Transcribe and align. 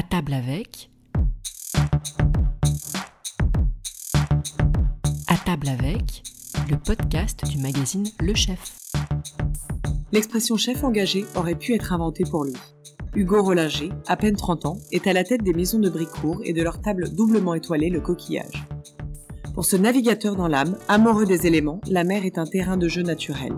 À 0.00 0.02
table 0.02 0.32
avec. 0.32 0.90
À 5.28 5.36
table 5.44 5.68
avec, 5.68 6.22
le 6.70 6.78
podcast 6.78 7.44
du 7.46 7.58
magazine 7.58 8.06
Le 8.18 8.34
Chef. 8.34 8.78
L'expression 10.10 10.56
chef 10.56 10.84
engagé 10.84 11.26
aurait 11.36 11.54
pu 11.54 11.74
être 11.74 11.92
inventée 11.92 12.24
pour 12.24 12.46
lui. 12.46 12.54
Hugo 13.14 13.42
Rollinger, 13.42 13.90
à 14.06 14.16
peine 14.16 14.36
30 14.36 14.64
ans, 14.64 14.78
est 14.90 15.06
à 15.06 15.12
la 15.12 15.22
tête 15.22 15.42
des 15.42 15.52
maisons 15.52 15.80
de 15.80 15.90
Bricourt 15.90 16.40
et 16.44 16.54
de 16.54 16.62
leur 16.62 16.80
table 16.80 17.14
doublement 17.14 17.52
étoilée 17.52 17.90
Le 17.90 18.00
Coquillage. 18.00 18.66
Pour 19.52 19.66
ce 19.66 19.76
navigateur 19.76 20.34
dans 20.34 20.48
l'âme, 20.48 20.78
amoureux 20.88 21.26
des 21.26 21.46
éléments, 21.46 21.82
la 21.86 22.04
mer 22.04 22.24
est 22.24 22.38
un 22.38 22.46
terrain 22.46 22.78
de 22.78 22.88
jeu 22.88 23.02
naturel. 23.02 23.52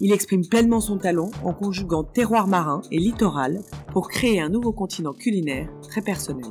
Il 0.00 0.12
exprime 0.12 0.46
pleinement 0.46 0.80
son 0.80 0.96
talent 0.96 1.30
en 1.42 1.52
conjuguant 1.52 2.04
terroir 2.04 2.46
marin 2.46 2.82
et 2.92 2.98
littoral 2.98 3.60
pour 3.92 4.08
créer 4.08 4.40
un 4.40 4.48
nouveau 4.48 4.72
continent 4.72 5.12
culinaire 5.12 5.68
très 5.82 6.02
personnel. 6.02 6.46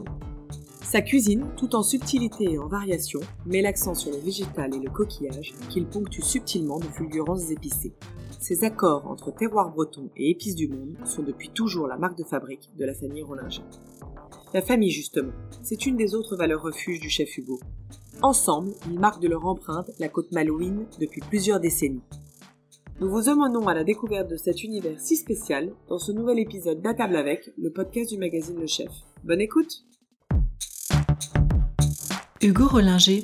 Sa 0.83 1.01
cuisine, 1.01 1.45
tout 1.55 1.75
en 1.75 1.83
subtilité 1.83 2.45
et 2.51 2.59
en 2.59 2.67
variation, 2.67 3.19
met 3.45 3.61
l'accent 3.61 3.93
sur 3.93 4.11
le 4.11 4.17
végétal 4.17 4.73
et 4.75 4.79
le 4.79 4.89
coquillage 4.89 5.53
qu'il 5.69 5.85
ponctue 5.85 6.21
subtilement 6.21 6.79
de 6.79 6.85
fulgurances 6.85 7.51
épicées. 7.51 7.93
Ces 8.39 8.63
accords 8.65 9.07
entre 9.07 9.33
terroir 9.33 9.71
breton 9.71 10.09
et 10.17 10.29
épices 10.29 10.55
du 10.55 10.67
monde 10.67 10.95
sont 11.05 11.23
depuis 11.23 11.49
toujours 11.49 11.87
la 11.87 11.97
marque 11.97 12.17
de 12.17 12.23
fabrique 12.23 12.69
de 12.77 12.85
la 12.85 12.93
famille 12.93 13.23
Rollinger. 13.23 13.63
La 14.53 14.61
famille, 14.61 14.91
justement, 14.91 15.33
c'est 15.61 15.85
une 15.85 15.97
des 15.97 16.15
autres 16.15 16.35
valeurs 16.35 16.61
refuges 16.63 16.99
du 16.99 17.09
chef 17.09 17.37
Hugo. 17.37 17.59
Ensemble, 18.21 18.71
ils 18.89 18.99
marquent 18.99 19.21
de 19.21 19.27
leur 19.27 19.45
empreinte 19.45 19.91
la 19.99 20.09
côte 20.09 20.31
malouine 20.31 20.85
depuis 20.99 21.21
plusieurs 21.21 21.59
décennies. 21.59 22.01
Nous 22.99 23.09
vous 23.09 23.29
emmenons 23.29 23.67
à 23.67 23.75
la 23.75 23.83
découverte 23.83 24.27
de 24.27 24.37
cet 24.37 24.63
univers 24.63 24.99
si 24.99 25.17
spécial 25.17 25.71
dans 25.87 25.99
ce 25.99 26.11
nouvel 26.11 26.39
épisode 26.39 26.81
d'À 26.81 26.95
table 26.95 27.15
avec, 27.15 27.51
le 27.55 27.69
podcast 27.69 28.09
du 28.09 28.17
magazine 28.17 28.59
Le 28.59 28.65
Chef. 28.65 28.89
Bonne 29.23 29.39
écoute 29.39 29.83
Hugo 32.41 32.67
Rollinger, 32.67 33.23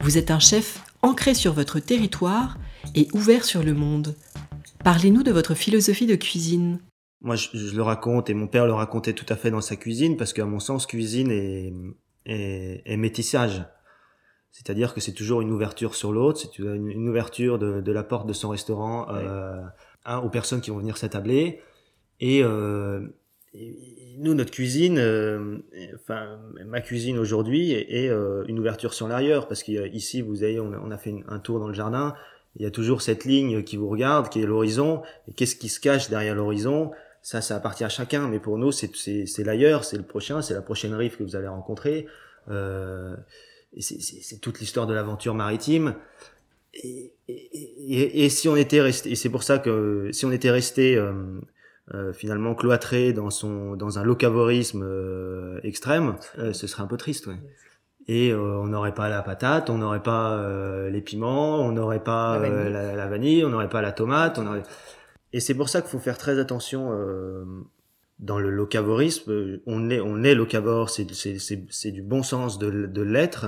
vous 0.00 0.18
êtes 0.18 0.32
un 0.32 0.40
chef 0.40 0.84
ancré 1.02 1.34
sur 1.34 1.52
votre 1.52 1.78
territoire 1.78 2.58
et 2.96 3.06
ouvert 3.12 3.44
sur 3.44 3.62
le 3.62 3.74
monde. 3.74 4.16
Parlez-nous 4.82 5.22
de 5.22 5.30
votre 5.30 5.54
philosophie 5.54 6.06
de 6.06 6.16
cuisine. 6.16 6.80
Moi, 7.20 7.36
je, 7.36 7.76
le 7.76 7.82
raconte 7.82 8.28
et 8.28 8.34
mon 8.34 8.48
père 8.48 8.66
le 8.66 8.72
racontait 8.72 9.12
tout 9.12 9.26
à 9.28 9.36
fait 9.36 9.52
dans 9.52 9.60
sa 9.60 9.76
cuisine 9.76 10.16
parce 10.16 10.32
qu'à 10.32 10.46
mon 10.46 10.58
sens, 10.58 10.84
cuisine 10.84 11.30
est, 11.30 11.72
est 12.26 12.96
métissage. 12.96 13.64
C'est-à-dire 14.52 14.92
que 14.92 15.00
c'est 15.00 15.12
toujours 15.12 15.40
une 15.40 15.50
ouverture 15.50 15.94
sur 15.94 16.12
l'autre, 16.12 16.38
c'est 16.38 16.58
une, 16.58 17.08
ouverture 17.08 17.58
de, 17.58 17.92
la 17.92 18.02
porte 18.04 18.26
de 18.26 18.34
son 18.34 18.50
restaurant 18.50 19.08
euh, 19.10 19.62
aux 20.22 20.28
personnes 20.28 20.60
qui 20.60 20.70
vont 20.70 20.76
venir 20.76 20.98
s'attabler. 20.98 21.60
Et, 22.20 22.44
euh, 22.44 23.00
nous, 24.18 24.34
notre 24.34 24.50
cuisine, 24.50 24.98
euh, 24.98 25.58
enfin 25.94 26.38
ma 26.66 26.80
cuisine 26.82 27.18
aujourd'hui 27.18 27.72
est, 27.72 28.10
une 28.46 28.58
ouverture 28.58 28.92
sur 28.94 29.08
l'arrière 29.08 29.48
parce 29.48 29.62
qu'ici, 29.62 30.20
vous 30.20 30.42
avez, 30.42 30.60
on 30.60 30.90
a, 30.90 30.98
fait 30.98 31.14
un 31.28 31.38
tour 31.38 31.58
dans 31.58 31.68
le 31.68 31.74
jardin. 31.74 32.14
Il 32.56 32.62
y 32.62 32.66
a 32.66 32.70
toujours 32.70 33.00
cette 33.00 33.24
ligne 33.24 33.62
qui 33.62 33.78
vous 33.78 33.88
regarde, 33.88 34.28
qui 34.28 34.42
est 34.42 34.46
l'horizon. 34.46 35.02
Et 35.28 35.32
qu'est-ce 35.32 35.56
qui 35.56 35.70
se 35.70 35.80
cache 35.80 36.10
derrière 36.10 36.34
l'horizon? 36.34 36.90
Ça, 37.22 37.40
ça 37.40 37.56
appartient 37.56 37.84
à 37.84 37.88
chacun. 37.88 38.28
Mais 38.28 38.38
pour 38.38 38.58
nous, 38.58 38.70
c'est 38.72 39.44
l'ailleurs, 39.44 39.84
c'est 39.84 39.96
le 39.96 40.02
prochain, 40.02 40.42
c'est 40.42 40.54
la 40.54 40.62
prochaine 40.62 40.94
rive 40.94 41.16
que 41.16 41.22
vous 41.22 41.36
allez 41.36 41.48
rencontrer. 41.48 42.06
Euh, 42.50 43.16
c'est 43.80 44.40
toute 44.40 44.60
l'histoire 44.60 44.86
de 44.86 44.94
l'aventure 44.94 45.34
maritime. 45.34 45.94
Et, 46.74 47.12
et, 47.28 48.24
et, 48.24 48.28
si 48.30 48.48
on 48.48 48.56
était 48.56 48.80
resté, 48.80 49.10
et 49.10 49.14
c'est 49.14 49.28
pour 49.28 49.42
ça 49.42 49.58
que 49.58 50.08
si 50.12 50.24
on 50.24 50.32
était 50.32 50.50
resté 50.50 50.96
euh, 50.96 51.12
euh, 51.92 52.12
finalement 52.14 52.54
cloîtré 52.54 53.12
dans 53.12 53.28
son 53.28 53.76
dans 53.76 53.98
un 53.98 54.04
locavorisme 54.04 54.82
euh, 54.82 55.60
extrême, 55.64 56.16
ce 56.36 56.66
serait 56.66 56.82
un 56.82 56.86
peu 56.86 56.96
triste. 56.96 57.26
Ouais. 57.26 57.36
Et 58.08 58.34
on 58.34 58.66
n'aurait 58.66 58.94
pas 58.94 59.08
la 59.08 59.22
patate, 59.22 59.70
on 59.70 59.78
n'aurait 59.78 60.02
pas 60.02 60.44
les 60.90 61.00
piments, 61.02 61.60
on 61.60 61.70
n'aurait 61.70 62.02
pas 62.02 62.36
la 62.38 62.48
vanille. 62.48 62.72
La, 62.72 63.06
vanille. 63.06 63.44
on 63.44 63.48
n'aurait 63.50 63.68
pas 63.68 63.80
la 63.80 63.92
tomate. 63.92 64.38
On 64.38 64.46
aurait... 64.48 64.64
Et 65.32 65.38
c'est 65.38 65.54
pour 65.54 65.68
ça 65.68 65.82
qu'il 65.82 65.90
faut 65.90 66.00
faire 66.00 66.18
très 66.18 66.40
attention 66.40 66.90
dans 68.22 68.38
le 68.38 68.50
locavorisme, 68.50 69.30
euh, 69.30 69.62
on 69.66 69.90
est, 69.90 70.00
on 70.00 70.22
est 70.22 70.34
locavore, 70.34 70.88
c'est, 70.88 71.12
c'est, 71.12 71.38
c'est, 71.38 71.66
c'est 71.68 71.90
du 71.90 72.02
bon 72.02 72.22
sens 72.22 72.58
de, 72.58 72.86
de 72.86 73.02
l'être. 73.02 73.46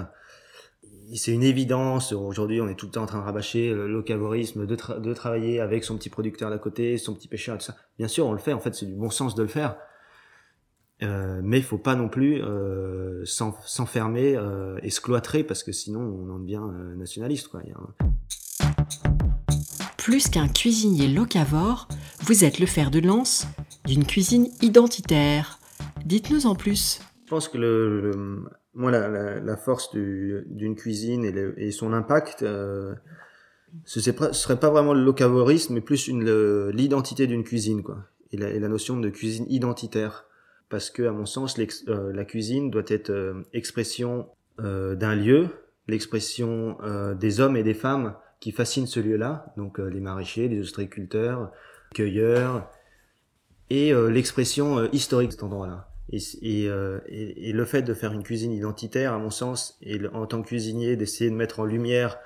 C'est 1.15 1.33
une 1.33 1.43
évidence. 1.43 2.13
Aujourd'hui, 2.13 2.61
on 2.61 2.69
est 2.69 2.75
tout 2.75 2.87
le 2.87 2.93
temps 2.93 3.03
en 3.03 3.07
train 3.07 3.21
de 3.21 3.25
rabâcher 3.25 3.73
le 3.73 3.87
locavorisme, 3.87 4.67
de, 4.67 4.77
de 4.99 5.15
travailler 5.15 5.61
avec 5.61 5.85
son 5.85 5.97
petit 5.97 6.11
producteur 6.11 6.51
d'à 6.51 6.59
côté, 6.59 6.99
son 6.99 7.15
petit 7.15 7.29
pêcheur, 7.29 7.57
tout 7.59 7.65
ça. 7.65 7.77
Bien 7.99 8.09
sûr, 8.09 8.27
on 8.27 8.33
le 8.33 8.39
fait. 8.39 8.53
En 8.53 8.61
fait, 8.61 8.75
c'est 8.75 8.87
du 8.87 8.95
bon 8.95 9.11
sens 9.11 9.35
de 9.35 9.43
le 9.43 9.49
faire. 9.49 9.77
Euh, 11.03 11.41
mais 11.43 11.59
il 11.59 11.65
faut 11.65 11.79
pas 11.79 11.97
non 11.97 12.09
plus 12.09 12.43
euh, 12.43 13.25
s'enfermer 13.25 14.37
euh, 14.37 14.79
et 14.83 14.91
se 14.91 15.01
cloîtrer 15.01 15.43
parce 15.43 15.65
que 15.65 15.73
sinon 15.73 16.01
on 16.01 16.31
en 16.31 16.39
devient 16.39 16.63
euh, 16.63 16.95
nationaliste. 16.95 17.49
Quoi. 17.49 17.63
Plus 20.05 20.29
qu'un 20.29 20.49
cuisinier 20.49 21.09
locavore, 21.09 21.89
vous 22.25 22.45
êtes 22.45 22.59
le 22.59 22.67
fer 22.67 22.91
de 22.91 22.99
lance 22.99 23.47
d'une 23.87 24.05
cuisine 24.05 24.49
identitaire. 24.61 25.59
Dites-nous 26.05 26.45
en 26.45 26.55
plus. 26.55 27.01
Je 27.25 27.31
pense 27.31 27.49
que 27.49 28.13
moi, 28.75 28.91
la, 28.91 29.57
force 29.57 29.95
d'une 29.95 30.77
cuisine 30.77 31.25
et, 31.57 31.71
son 31.71 31.95
impact, 31.95 32.43
euh, 32.43 32.95
ce 33.87 33.99
ne 33.99 34.33
serait 34.35 34.61
pas 34.61 34.69
vraiment 34.69 34.93
le 34.93 35.03
locavorisme, 35.03 35.73
mais 35.73 35.81
plus 35.81 36.11
l'identité 36.11 37.27
d'une 37.27 37.43
cuisine, 37.43 37.83
quoi. 37.83 38.05
Et 38.31 38.37
la, 38.37 38.51
et 38.51 38.61
la, 38.61 38.69
notion 38.69 38.99
de 39.01 39.09
cuisine 39.09 39.47
identitaire. 39.49 40.27
Parce 40.69 40.91
que, 40.91 41.05
à 41.05 41.13
mon 41.13 41.25
sens, 41.25 41.59
euh, 41.59 42.13
la 42.13 42.27
cuisine 42.27 42.71
doit 42.71 42.85
être 42.89 43.09
euh, 43.09 43.43
expression 43.55 44.29
euh, 44.61 44.97
d'un 44.97 45.15
lieu, 45.15 45.49
l'expression 45.89 46.77
des 47.19 47.41
hommes 47.41 47.57
et 47.57 47.63
des 47.63 47.73
femmes 47.73 48.15
qui 48.45 48.53
fascinent 48.53 48.87
ce 48.87 49.01
lieu-là, 49.01 49.55
donc 49.57 49.79
les 49.79 50.01
maraîchers, 50.01 50.49
les 50.49 50.61
ostréiculteurs, 50.61 51.51
cueilleurs, 51.95 52.71
et 53.71 53.91
euh, 53.95 54.11
l'expression 54.11 54.81
euh, 54.81 54.89
historique 54.93 55.29
de 55.29 55.33
cet 55.33 55.45
endroit-là. 55.45 55.89
Et, 56.13 56.69
euh, 56.69 57.01
le 57.09 57.65
fait 57.65 57.81
de 57.81 57.95
faire 57.95 58.13
une 58.13 58.23
cuisine 58.23 58.53
identitaire, 58.53 59.15
à 59.15 59.19
mon 59.19 59.31
sens, 59.31 59.79
et 59.81 59.99
en 60.09 60.27
tant 60.27 60.43
que 60.43 60.49
cuisinier, 60.49 60.95
d'essayer 60.97 61.31
de 61.31 61.35
mettre 61.35 61.61
en 61.61 61.65
lumière 61.65 62.19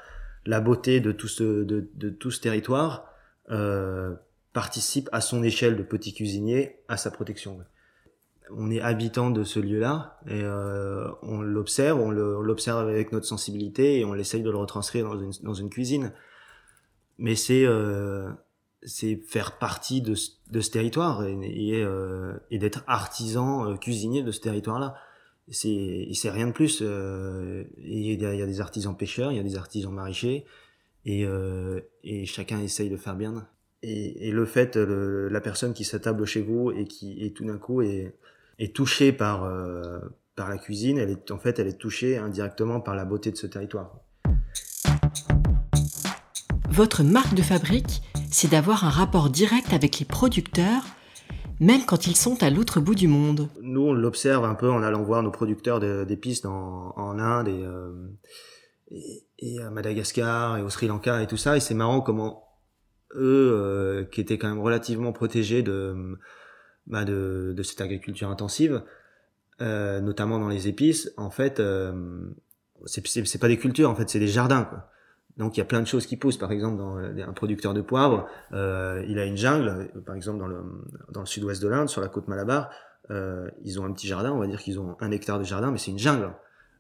la 0.45 0.61
beauté 0.61 0.99
de 0.99 1.13
tout 1.13 1.29
ce, 1.29 1.63
de, 1.63 2.11
tout 2.11 2.33
ce 2.33 2.41
territoire, 2.41 3.15
euh, 3.53 4.17
participe 4.53 5.09
à 5.13 5.21
son 5.21 5.45
échelle 5.45 5.77
de 5.77 5.85
petit 5.85 6.13
cuisinier 6.13 6.81
à 6.89 6.97
sa 6.97 7.13
protection. 7.13 7.61
On 8.57 8.71
est 8.71 8.81
habitant 8.81 9.31
de 9.31 9.45
ce 9.45 9.61
lieu-là 9.61 10.19
et 10.27 10.41
euh, 10.43 11.09
on 11.23 11.41
l'observe, 11.41 12.01
on 12.01 12.11
l'observe 12.11 12.89
avec 12.89 13.13
notre 13.13 13.27
sensibilité 13.27 13.99
et 13.99 14.05
on 14.05 14.15
essaye 14.15 14.43
de 14.43 14.51
le 14.51 14.57
retranscrire 14.57 15.05
dans 15.05 15.19
une, 15.19 15.33
dans 15.43 15.55
une 15.55 15.71
cuisine. 15.71 16.13
Mais 17.19 17.35
c'est 17.35 17.65
euh, 17.65 18.31
faire 19.27 19.59
partie 19.59 20.01
de, 20.01 20.15
de 20.51 20.61
ce 20.61 20.71
territoire 20.71 21.25
et, 21.25 21.33
et, 21.43 21.83
euh, 21.83 22.35
d'être 22.51 22.85
artisan 22.87 23.77
cuisinier 23.77 24.23
de 24.23 24.31
ce 24.31 24.41
territoire-là. 24.41 24.97
C'est 25.51 26.09
rien 26.25 26.47
de 26.47 26.53
plus. 26.53 26.81
Il 26.81 28.21
y, 28.21 28.25
a, 28.25 28.47
des 28.47 28.61
artisans 28.61 28.97
pêcheurs, 28.97 29.33
il 29.33 29.37
y 29.37 29.41
a 29.41 29.43
des 29.43 29.57
artisans 29.57 29.93
maraîchers 29.93 30.45
et, 31.07 31.27
et 32.05 32.27
chacun 32.27 32.61
essaye 32.61 32.91
de 32.91 32.99
faire 32.99 33.17
bien. 33.17 33.49
Et, 33.83 34.29
et 34.29 34.31
le 34.31 34.45
fait, 34.45 34.77
la 34.77 35.41
personne 35.41 35.73
qui 35.73 35.85
s'attable 35.85 36.27
chez 36.27 36.43
vous 36.43 36.71
et 36.71 36.85
qui 36.85 37.25
et 37.25 37.33
tout 37.33 37.47
d'un 37.47 37.57
coup 37.57 37.81
est, 37.81 38.15
est 38.59 38.75
touchée 38.75 39.13
par 39.13 39.45
euh, 39.45 40.01
par 40.37 40.49
la 40.49 40.59
cuisine, 40.59 40.99
elle 40.99 41.11
est 41.11 41.31
en 41.31 41.39
fait 41.39 41.59
elle 41.59 41.69
est 41.69 41.79
touchée 41.79 42.17
indirectement 42.17 42.81
par 42.81 42.95
la 42.95 43.05
beauté 43.05 43.31
de 43.31 43.37
ce 43.37 43.47
territoire. 43.47 43.97
Votre 46.71 47.03
marque 47.03 47.35
de 47.35 47.43
fabrique 47.43 48.03
c'est 48.31 48.51
d'avoir 48.51 48.85
un 48.85 48.91
rapport 48.91 49.31
direct 49.31 49.73
avec 49.73 49.99
les 49.99 50.05
producteurs, 50.05 50.83
même 51.61 51.85
quand 51.87 52.07
ils 52.07 52.17
sont 52.17 52.43
à 52.43 52.51
l'autre 52.51 52.81
bout 52.81 52.95
du 52.95 53.09
monde. 53.09 53.49
Nous, 53.61 53.81
on 53.81 53.93
l'observe 53.93 54.45
un 54.45 54.55
peu 54.55 54.71
en 54.71 54.83
allant 54.83 55.03
voir 55.03 55.23
nos 55.23 55.31
producteurs 55.31 55.81
d'épices 55.81 56.45
en 56.45 57.19
Inde 57.19 57.49
euh, 57.49 58.09
et, 58.91 59.25
et, 59.39 59.61
à 59.61 59.71
Madagascar 59.71 60.59
et 60.59 60.63
au 60.63 60.71
Sri 60.71 60.87
Lanka 60.87 61.23
et 61.23 61.27
tout 61.27 61.37
ça. 61.37 61.57
Et 61.57 61.61
c'est 61.61 61.75
marrant 61.75 62.01
comment 62.01 62.45
eux, 63.15 63.53
euh, 63.55 64.05
qui 64.05 64.21
étaient 64.21 64.39
quand 64.39 64.49
même 64.49 64.61
relativement 64.61 65.13
protégés 65.13 65.63
de, 65.63 66.19
bah 66.89 67.05
de, 67.05 67.55
de, 67.57 67.63
cette 67.63 67.81
agriculture 67.81 68.29
intensive, 68.29 68.83
euh, 69.61 70.01
notamment 70.01 70.39
dans 70.39 70.49
les 70.49 70.69
épices, 70.69 71.13
en 71.17 71.31
fait, 71.31 71.61
euh, 71.61 71.93
c'est 72.87 73.39
pas 73.39 73.49
des 73.49 73.59
cultures, 73.59 73.91
en 73.91 73.95
fait, 73.95 74.09
c'est 74.09 74.19
des 74.19 74.29
jardins. 74.29 74.65
Quoi. 74.65 74.91
Donc 75.39 75.57
il 75.57 75.61
y 75.61 75.63
a 75.63 75.67
plein 75.67 75.81
de 75.81 75.87
choses 75.87 76.07
qui 76.07 76.17
poussent. 76.17 76.37
Par 76.37 76.51
exemple, 76.51 76.77
dans 76.77 76.97
un 76.97 77.33
producteur 77.33 77.73
de 77.73 77.81
poivre, 77.81 78.29
euh, 78.53 79.05
il 79.09 79.19
a 79.19 79.25
une 79.25 79.37
jungle. 79.37 79.89
Par 80.05 80.17
exemple, 80.17 80.39
dans 80.39 80.49
le, 80.49 80.63
dans 81.13 81.21
le 81.21 81.27
sud-ouest 81.27 81.63
de 81.63 81.69
l'Inde, 81.69 81.89
sur 81.89 82.01
la 82.01 82.09
côte 82.09 82.27
Malabar, 82.27 82.71
euh, 83.11 83.49
ils 83.65 83.81
ont 83.81 83.85
un 83.85 83.93
petit 83.93 84.09
jardin. 84.09 84.33
On 84.33 84.39
va 84.39 84.49
dire 84.49 84.61
qu'ils 84.61 84.81
ont 84.81 84.97
un 85.01 85.11
hectare 85.13 85.39
de 85.39 85.45
jardin, 85.45 85.71
mais 85.71 85.79
c'est 85.79 85.93
une 85.93 85.99
jungle. 85.99 86.33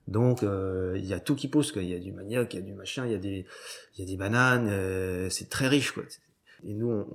Donc 0.09 0.43
euh, 0.43 0.95
il 0.97 1.07
y 1.07 1.15
a 1.15 1.21
tout 1.21 1.37
qui 1.37 1.49
pousse. 1.49 1.71
Quoi. 1.71 1.83
Il 1.83 1.89
y 1.89 1.95
a 1.95 2.01
du 2.01 2.13
manioc, 2.13 2.53
il 2.53 2.57
y 2.57 2.63
a 2.63 2.65
du 2.65 2.75
machin, 2.75 3.07
il 3.07 3.13
y 3.13 3.15
a 3.15 3.19
des, 3.19 3.47
il 3.97 4.01
y 4.01 4.03
a 4.03 4.11
des 4.11 4.17
bananes. 4.17 4.69
Euh, 4.69 5.31
c'est 5.31 5.49
très 5.49 5.69
riche. 5.69 5.93
Quoi. 5.93 6.03
Et 6.65 6.75
nous, 6.75 6.91
on, 6.91 7.07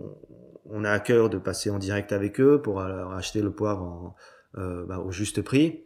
on, 0.65 0.83
a 0.83 0.91
à 0.91 0.99
cœur 0.99 1.29
de 1.29 1.37
passer 1.37 1.69
en 1.69 1.79
direct 1.79 2.11
avec 2.11 2.39
eux 2.39 2.61
pour 2.61 2.81
leur 2.81 3.11
acheter 3.11 3.41
le 3.41 3.51
poivre 3.51 3.83
en, 3.83 4.15
bah, 4.85 4.99
au 4.99 5.11
juste 5.11 5.41
prix. 5.41 5.83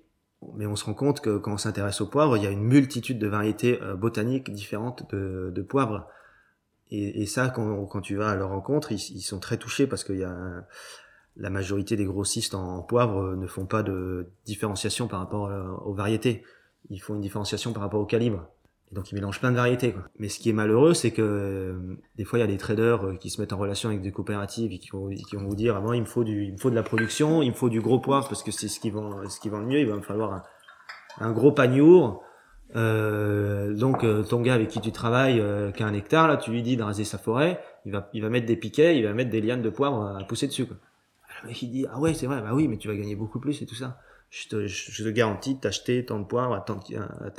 Mais 0.56 0.68
on 0.68 0.76
se 0.76 0.86
rend 0.86 0.94
compte 0.94 1.20
que 1.20 1.38
quand 1.38 1.54
on 1.54 1.58
s'intéresse 1.58 2.00
au 2.02 2.08
poivre, 2.08 2.38
il 2.38 2.44
y 2.44 2.48
a 2.48 2.52
une 2.52 2.64
multitude 2.64 3.18
de 3.18 3.28
variétés 3.28 3.80
botaniques 3.98 4.52
différentes 4.52 5.10
de, 5.12 5.52
de 5.54 5.62
poivre. 5.64 6.08
Et, 6.92 7.24
et, 7.24 7.26
ça, 7.26 7.50
quand, 7.50 7.86
quand, 7.88 8.02
tu 8.02 8.16
vas 8.16 8.30
à 8.30 8.36
leur 8.36 8.50
rencontre, 8.50 8.92
ils, 8.92 9.02
ils 9.16 9.22
sont 9.22 9.40
très 9.40 9.58
touchés 9.58 9.88
parce 9.88 10.04
qu'il 10.04 10.20
y 10.20 10.24
a 10.24 10.64
la 11.38 11.50
majorité 11.50 11.96
des 11.96 12.06
grossistes 12.06 12.56
en, 12.56 12.82
poivre 12.82 13.36
ne 13.36 13.48
font 13.48 13.66
pas 13.66 13.84
de 13.84 14.28
différenciation 14.46 15.08
par 15.08 15.20
rapport 15.20 15.52
aux 15.86 15.94
variétés. 15.94 16.44
Ils 16.90 17.00
font 17.00 17.16
une 17.16 17.22
différenciation 17.22 17.74
par 17.74 17.84
rapport 17.84 18.00
au 18.00 18.06
calibre. 18.06 18.48
Et 18.92 18.96
donc 18.96 19.12
ils 19.12 19.16
mélangent 19.16 19.40
plein 19.40 19.52
de 19.52 19.56
variétés. 19.56 19.92
Quoi. 19.92 20.04
Mais 20.18 20.30
ce 20.30 20.40
qui 20.40 20.50
est 20.50 20.54
malheureux, 20.54 20.94
c'est 20.94 21.12
que 21.12 21.22
euh, 21.22 21.98
des 22.16 22.24
fois 22.24 22.40
il 22.40 22.42
y 22.42 22.46
a 22.46 22.48
des 22.48 22.58
traders 22.58 23.06
euh, 23.06 23.16
qui 23.16 23.30
se 23.30 23.42
mettent 23.42 23.54
en 23.54 23.58
relation 23.58 23.90
avec 23.90 24.02
des 24.02 24.12
coopératives 24.12 24.72
et 24.72 24.80
qui 24.80 24.90
vont, 24.92 25.10
vous 25.34 25.56
dire 25.56 25.76
ah 25.76 25.82
bon 25.82 25.94
il 25.94 26.02
me 26.02 26.06
faut 26.06 26.24
du, 26.24 26.46
il 26.46 26.54
me 26.54 26.58
faut 26.58 26.70
de 26.70 26.76
la 26.76 26.84
production, 26.84 27.42
il 27.42 27.50
me 27.50 27.56
faut 27.56 27.70
du 27.70 27.82
gros 27.82 28.00
poivre 28.00 28.28
parce 28.30 28.44
que 28.44 28.52
c'est 28.52 28.70
ce 28.70 28.80
qui 28.80 28.90
vend, 28.90 29.28
ce 29.30 29.40
qui 29.40 29.50
vend 29.50 29.60
le 29.60 29.66
mieux. 29.66 29.80
Il 29.80 29.88
va 29.88 29.96
me 29.96 30.02
falloir 30.02 30.34
un, 30.34 30.44
un 31.20 31.32
gros 31.32 31.52
paniour. 31.52 32.24
Euh, 32.76 33.74
donc 33.74 34.04
euh, 34.04 34.24
ton 34.24 34.42
gars 34.42 34.54
avec 34.54 34.68
qui 34.70 34.82
tu 34.82 34.92
travailles, 34.92 35.42
qui 35.76 35.84
a 35.84 35.88
un 35.88 35.94
hectare 35.94 36.28
là, 36.28 36.38
tu 36.38 36.52
lui 36.52 36.62
dis 36.62 36.78
de 36.78 36.84
raser 36.84 37.04
sa 37.04 37.18
forêt, 37.18 37.60
il 37.86 37.92
va, 37.92 38.10
il 38.14 38.22
va 38.22 38.30
mettre 38.30 38.46
des 38.46 38.58
piquets, 38.58 38.98
il 38.98 39.04
va 39.04 39.14
mettre 39.14 39.30
des 39.30 39.42
lianes 39.42 39.62
de 39.62 39.70
poivre 39.70 40.16
à 40.18 40.24
pousser 40.26 40.48
dessus. 40.48 40.66
Quoi. 40.66 40.78
Le 41.44 41.50
mec 41.50 41.62
il 41.62 41.72
dit 41.72 41.86
ah 41.92 42.00
ouais 42.00 42.14
c'est 42.14 42.26
vrai 42.26 42.42
bah 42.42 42.52
oui 42.54 42.68
mais 42.68 42.78
tu 42.78 42.88
vas 42.88 42.96
gagner 42.96 43.16
beaucoup 43.16 43.40
plus 43.40 43.62
et 43.62 43.66
tout 43.66 43.76
ça 43.76 44.00
je 44.30 44.48
te, 44.50 44.68
je 44.68 45.04
te 45.04 45.10
garantis 45.10 45.56
de 45.56 45.60
t'acheter 45.60 46.06
tant 46.06 46.20
de 46.20 46.26
poivre 46.26 46.54
à, 46.54 46.62
tant, 46.62 46.80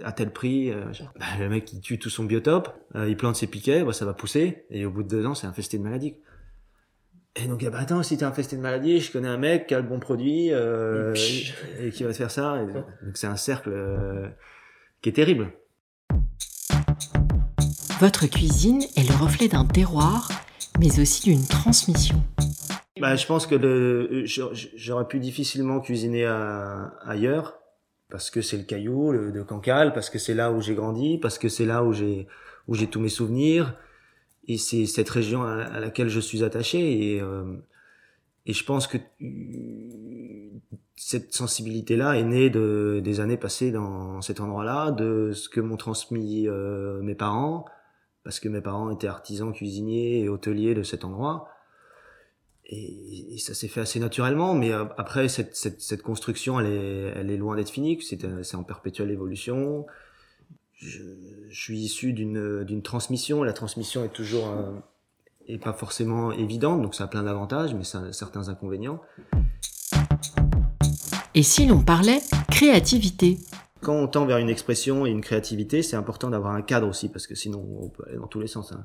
à, 0.03 0.13
tel 0.13 0.33
prix. 0.33 0.71
Euh, 0.71 0.85
bah, 1.19 1.27
le 1.39 1.49
mec, 1.49 1.73
il 1.73 1.81
tue 1.81 1.99
tout 1.99 2.11
son 2.11 2.25
biotope, 2.25 2.75
euh, 2.95 3.09
il 3.09 3.17
plante 3.17 3.37
ses 3.37 3.47
piquets, 3.47 3.85
bah, 3.85 3.93
ça 3.93 4.05
va 4.05 4.15
pousser, 4.15 4.65
et 4.71 4.87
au 4.87 4.91
bout 4.91 5.03
de 5.03 5.09
deux 5.09 5.27
ans, 5.27 5.35
c'est 5.35 5.47
infesté 5.47 5.79
de 5.79 5.83
maladies. 5.83 6.15
Et 7.37 7.47
donc, 7.47 7.65
bah, 7.65 7.79
attends, 7.79 8.03
si 8.03 8.17
t'es 8.17 8.25
infesté 8.25 8.57
de 8.57 8.63
maladies, 8.63 9.01
je 9.01 9.13
connais 9.13 9.29
un 9.29 9.37
mec 9.37 9.67
qui 9.67 9.75
a 9.75 9.81
le 9.81 9.87
bon 9.87 10.01
produit, 10.01 10.53
euh, 10.53 11.15
et, 11.79 11.91
qui 11.91 12.03
va 12.03 12.13
te 12.13 12.17
faire 12.17 12.31
ça. 12.31 12.59
donc, 12.65 13.17
c'est 13.17 13.27
un 13.27 13.37
cercle 13.37 13.71
euh, 13.73 14.29
qui 15.03 15.11
est 15.11 15.13
terrible. 15.13 15.53
Votre 18.01 18.27
cuisine 18.27 18.83
est 18.97 19.09
le 19.09 19.15
reflet 19.23 19.49
d'un 19.49 19.67
terroir, 19.67 20.31
mais 20.81 21.01
aussi 21.01 21.31
d'une 21.31 21.47
transmission. 21.47 22.23
Bah, 23.01 23.17
je 23.17 23.27
pense 23.27 23.47
que 23.47 23.55
le, 23.55 24.25
j'aurais 24.77 25.07
pu 25.07 25.21
difficilement 25.21 25.81
cuisiner 25.81 26.27
ailleurs 27.05 27.59
parce 28.11 28.31
que 28.31 28.41
c'est 28.41 28.57
le 28.57 28.65
caillou 28.65 29.13
de 29.31 29.43
Cancale, 29.43 29.93
parce 29.93 30.11
que 30.11 30.19
c'est 30.19 30.35
là 30.35 30.51
où 30.51 30.61
j'ai 30.61 30.75
grandi, 30.75 31.19
parce 31.19 31.39
que 31.39 31.49
c'est 31.49 31.67
là 31.67 31.85
où 31.85 31.93
j'ai 31.93 32.27
où 32.67 32.75
j'ai 32.75 32.87
tous 32.87 33.01
mes 33.01 33.09
souvenirs 33.09 33.75
et 34.47 34.59
c'est 34.59 34.87
cette 34.87 35.09
région 35.09 35.43
à, 35.43 35.81
laquelle 35.81 36.09
je 36.09 36.21
suis 36.21 36.43
attaché 36.45 37.15
et 37.15 37.21
euh, 37.21 37.57
et 38.47 38.55
je 38.55 38.65
pense 38.65 38.87
que 38.87 38.97
cette 40.97 41.35
sensibilité-là 41.35 42.17
est 42.19 42.25
née 42.25 42.51
de 42.51 43.01
des 43.05 43.21
années 43.21 43.37
passées 43.37 43.71
dans 43.71 44.23
cet 44.23 44.41
endroit-là, 44.41 44.91
de 44.91 45.33
ce 45.33 45.49
que 45.49 45.61
m'ont 45.61 45.77
transmis 45.77 46.49
euh, 46.49 47.01
mes 47.03 47.15
parents, 47.15 47.67
parce 48.25 48.41
que 48.41 48.49
mes 48.49 48.63
parents 48.63 48.91
étaient 48.91 49.07
artisans 49.07 49.53
cuisiniers 49.53 50.21
et 50.21 50.29
hôteliers 50.29 50.75
de 50.75 50.83
cet 50.83 51.05
endroit 51.05 51.49
et, 52.69 53.39
ça 53.39 53.55
s'est 53.55 53.69
fait 53.69 53.81
assez 53.81 53.99
naturellement, 53.99 54.55
mais 54.55 54.73
euh, 54.73 54.85
après 54.99 55.29
cette, 55.29 55.57
cette, 55.57 55.81
cette, 55.81 56.03
construction, 56.03 56.61
elle 56.61 56.67
est, 56.67 57.13
elle 57.17 57.31
est 57.31 57.37
loin 57.37 57.57
d'être 57.57 57.71
finie. 57.71 57.99
C'est, 58.03 58.25
euh, 58.25 58.43
c'est 58.43 58.57
en 58.57 58.65
perpétuelle 58.65 59.11
évolution. 59.11 59.87
Je, 60.75 61.03
je 61.49 61.61
suis 61.61 61.79
issu 61.79 62.13
d'une, 62.13 62.65
d'une 62.65 62.83
transmission. 62.83 63.43
La 63.43 63.53
transmission 63.53 64.05
est 64.05 64.13
toujours 64.13 64.49
euh, 64.49 64.73
est 65.47 65.59
pas 65.59 65.73
forcément 65.73 66.31
évidente, 66.31 66.83
donc 66.83 66.95
ça 66.95 67.05
a 67.05 67.07
plein 67.07 67.23
d'avantages, 67.23 67.75
mais 67.75 67.85
ça 67.85 68.01
a 68.01 68.13
certains 68.13 68.49
inconvénients. 68.49 69.01
Et 71.35 71.43
si 71.43 71.67
l'on 71.67 71.83
parlait 71.83 72.21
créativité? 72.51 73.39
Quand 73.81 73.95
on 73.95 74.09
tend 74.09 74.27
vers 74.27 74.39
une 74.39 74.51
expression 74.51 75.07
et 75.07 75.11
une 75.11 75.21
créativité, 75.21 75.83
c'est 75.83 75.97
important 75.97 76.29
d'avoir 76.31 76.53
un 76.53 76.63
cadre 76.63 76.89
aussi, 76.89 77.09
parce 77.09 77.27
que 77.27 77.35
sinon 77.35 77.65
on 77.81 77.89
peut 77.89 78.05
aller 78.09 78.19
dans 78.19 78.27
tous 78.27 78.41
les 78.41 78.49
sens. 78.49 78.73
Hein. 78.73 78.85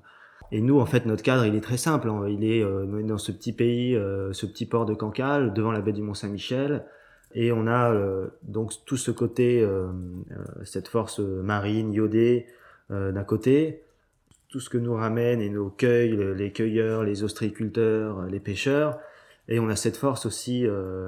Et 0.52 0.62
nous, 0.62 0.80
en 0.80 0.86
fait, 0.86 1.06
notre 1.06 1.24
cadre, 1.24 1.46
il 1.46 1.56
est 1.56 1.62
très 1.62 1.78
simple. 1.78 2.10
Hein. 2.10 2.28
Il 2.30 2.44
est 2.44 2.64
euh, 2.64 2.86
dans 3.04 3.18
ce 3.18 3.32
petit 3.32 3.54
pays, 3.54 3.96
euh, 3.96 4.34
ce 4.34 4.46
petit 4.46 4.66
port 4.66 4.86
de 4.86 4.94
Cancale, 4.94 5.54
devant 5.54 5.72
la 5.72 5.82
baie 5.82 5.94
du 5.94 6.02
Mont-Saint-Michel. 6.02 6.86
Et 7.34 7.52
on 7.52 7.66
a 7.66 7.92
euh, 7.92 8.28
donc 8.44 8.74
tout 8.86 8.98
ce 8.98 9.10
côté, 9.10 9.68
cette 10.64 10.88
force 10.88 11.20
marine, 11.20 11.92
iodée, 11.92 12.46
d'un 12.90 13.24
côté. 13.24 13.84
Tout 14.50 14.60
ce 14.60 14.70
que 14.70 14.78
nous 14.78 14.94
ramène 14.94 15.42
et 15.42 15.50
nos 15.50 15.70
cueils, 15.70 16.16
les 16.36 16.52
cueilleurs, 16.52 17.04
les 17.04 17.24
ostréiculteurs, 17.24 18.28
les 18.28 18.40
pêcheurs. 18.40 19.00
Et 19.48 19.60
on 19.60 19.68
a 19.68 19.76
cette 19.76 19.98
force 19.98 20.28
aussi 20.28 20.68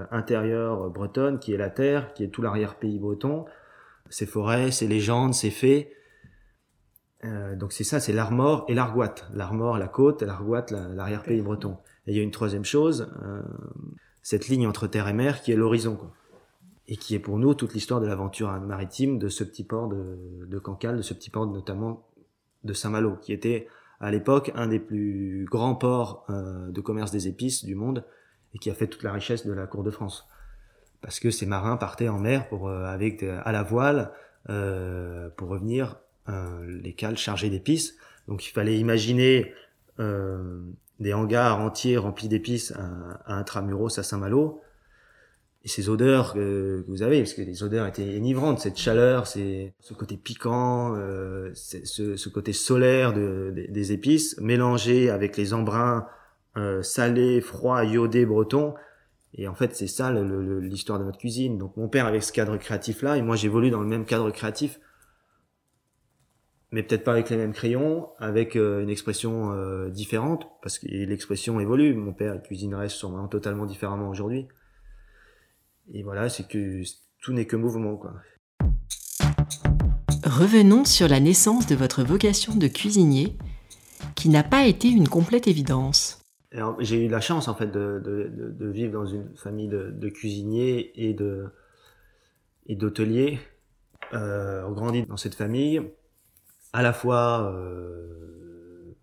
intérieure 0.09 0.89
bretonne, 0.89 1.37
qui 1.37 1.53
est 1.53 1.57
la 1.57 1.69
terre, 1.69 2.11
qui 2.15 2.23
est 2.23 2.29
tout 2.29 2.41
l'arrière-pays 2.41 2.97
breton. 2.97 3.45
Ces 4.09 4.25
forêts, 4.25 4.71
ces 4.71 4.87
légendes, 4.87 5.35
ces 5.35 5.51
faits 5.51 5.91
euh, 7.25 7.55
donc 7.55 7.73
c'est 7.73 7.83
ça, 7.83 7.99
c'est 7.99 8.13
l'armor 8.13 8.65
et 8.67 8.73
l'argoite. 8.73 9.27
L'armor, 9.33 9.77
la 9.77 9.87
côte, 9.87 10.21
l'argoite, 10.21 10.71
l'arrière-pays 10.71 11.41
breton. 11.41 11.77
Et 12.07 12.11
il 12.11 12.17
y 12.17 12.19
a 12.19 12.23
une 12.23 12.31
troisième 12.31 12.65
chose, 12.65 13.11
euh, 13.23 13.41
cette 14.21 14.47
ligne 14.47 14.67
entre 14.67 14.87
terre 14.87 15.07
et 15.07 15.13
mer 15.13 15.41
qui 15.41 15.51
est 15.51 15.55
l'horizon. 15.55 15.97
Et 16.87 16.97
qui 16.97 17.15
est 17.15 17.19
pour 17.19 17.39
nous 17.39 17.55
toute 17.55 17.73
l'histoire 17.73 17.99
de 17.99 18.05
l'aventure 18.05 18.51
maritime 18.59 19.17
de 19.17 19.27
ce 19.27 19.43
petit 19.43 19.63
port 19.63 19.87
de, 19.87 20.45
de 20.45 20.59
Cancale, 20.59 20.97
de 20.97 21.01
ce 21.01 21.13
petit 21.13 21.31
port 21.31 21.47
notamment 21.47 22.07
de 22.63 22.73
Saint-Malo, 22.73 23.15
qui 23.21 23.33
était 23.33 23.67
à 23.99 24.11
l'époque 24.11 24.51
un 24.55 24.67
des 24.67 24.79
plus 24.79 25.47
grands 25.49 25.75
ports 25.75 26.25
euh, 26.29 26.69
de 26.69 26.81
commerce 26.81 27.11
des 27.11 27.27
épices 27.27 27.65
du 27.65 27.73
monde 27.73 28.03
et 28.53 28.59
qui 28.59 28.69
a 28.69 28.75
fait 28.75 28.87
toute 28.87 29.03
la 29.03 29.11
richesse 29.11 29.47
de 29.47 29.53
la 29.53 29.65
cour 29.65 29.83
de 29.83 29.89
France. 29.89 30.27
Parce 31.01 31.19
que 31.19 31.31
ces 31.31 31.45
marins 31.45 31.77
partaient 31.77 32.09
en 32.09 32.19
mer 32.19 32.47
pour, 32.47 32.69
avec 32.69 33.21
à 33.21 33.51
la 33.51 33.61
voile 33.61 34.11
pour 34.47 35.49
revenir 35.49 35.97
les 36.27 36.93
cales 36.93 37.17
chargées 37.17 37.49
d'épices. 37.49 37.95
Donc 38.27 38.45
il 38.45 38.51
fallait 38.51 38.77
imaginer 38.77 39.53
euh, 39.99 40.59
des 40.99 41.13
hangars 41.13 41.59
entiers 41.59 41.97
remplis 41.97 42.27
d'épices 42.27 42.71
à, 42.71 43.21
à 43.25 43.37
Intramuros, 43.37 43.99
à 43.99 44.03
Saint-Malo. 44.03 44.61
Et 45.63 45.67
ces 45.67 45.89
odeurs 45.89 46.33
que, 46.33 46.85
vous 46.87 47.01
avez, 47.01 47.19
parce 47.21 47.33
que 47.33 47.41
les 47.41 47.63
odeurs 47.63 47.87
étaient 47.87 48.15
enivrantes, 48.17 48.59
cette 48.59 48.77
chaleur, 48.77 49.25
c'est 49.25 49.73
ce 49.79 49.95
côté 49.95 50.15
piquant, 50.15 50.93
euh, 50.95 51.51
ce, 51.55 52.15
ce, 52.15 52.29
côté 52.29 52.53
solaire 52.53 53.13
de, 53.13 53.65
des 53.69 53.91
épices, 53.91 54.39
mélangé 54.39 55.09
avec 55.09 55.37
les 55.37 55.53
embruns 55.53 56.05
euh, 56.55 56.83
salés, 56.83 57.41
froids, 57.41 57.83
iodés, 57.83 58.27
bretons. 58.27 58.75
Et 59.33 59.47
en 59.47 59.55
fait, 59.55 59.75
c'est 59.75 59.87
ça 59.87 60.13
l'histoire 60.13 60.99
de 60.99 61.03
notre 61.03 61.17
cuisine. 61.17 61.57
Donc 61.57 61.75
mon 61.77 61.89
père 61.89 62.05
avec 62.05 62.21
ce 62.21 62.31
cadre 62.31 62.57
créatif-là, 62.57 63.17
et 63.17 63.23
moi 63.23 63.35
j'évolue 63.35 63.71
dans 63.71 63.81
le 63.81 63.87
même 63.87 64.05
cadre 64.05 64.29
créatif 64.29 64.79
mais 66.75 66.83
peut-être 66.83 67.05
pas 67.05 67.13
avec 67.13 67.29
les 67.29 67.37
mêmes 67.37 67.53
crayons, 67.53 68.09
avec 68.19 68.57
euh, 68.57 68.81
une 68.81 68.89
expression 68.89 69.53
euh, 69.53 69.87
différente, 69.87 70.45
parce 70.61 70.77
que 70.77 70.87
l'expression 70.87 71.61
évolue. 71.61 71.93
Mon 71.93 72.11
père 72.11 72.43
cuisinerait 72.43 72.89
sûrement 72.89 73.29
totalement 73.29 73.65
différemment 73.65 74.09
aujourd'hui. 74.09 74.49
Et 75.93 76.03
voilà, 76.03 76.27
c'est 76.27 76.45
que 76.45 76.81
tout 77.21 77.31
n'est 77.31 77.45
que 77.45 77.55
mouvement, 77.55 77.95
quoi. 77.95 78.15
Revenons 80.25 80.83
sur 80.83 81.07
la 81.07 81.21
naissance 81.21 81.65
de 81.65 81.75
votre 81.75 82.03
vocation 82.03 82.53
de 82.53 82.67
cuisinier, 82.67 83.37
qui 84.15 84.27
n'a 84.27 84.43
pas 84.43 84.65
été 84.65 84.89
une 84.89 85.07
complète 85.07 85.47
évidence. 85.47 86.19
J'ai 86.79 87.05
eu 87.05 87.07
la 87.07 87.21
chance 87.21 87.47
en 87.47 87.55
fait 87.55 87.67
de, 87.67 88.01
de, 88.03 88.51
de, 88.51 88.67
vivre 88.69 88.91
dans 88.91 89.05
une 89.05 89.33
famille 89.37 89.69
de, 89.69 90.09
cuisiniers 90.09 90.91
et 90.95 91.13
de 91.13 91.45
et 92.67 92.75
d'hôteliers. 92.75 93.39
Euh, 94.13 94.69
grandi 94.71 95.03
dans 95.03 95.17
cette 95.17 95.35
famille, 95.35 95.81
à 96.75 96.81
la 96.81 96.91
fois 96.91 97.53
euh, 97.55 98.93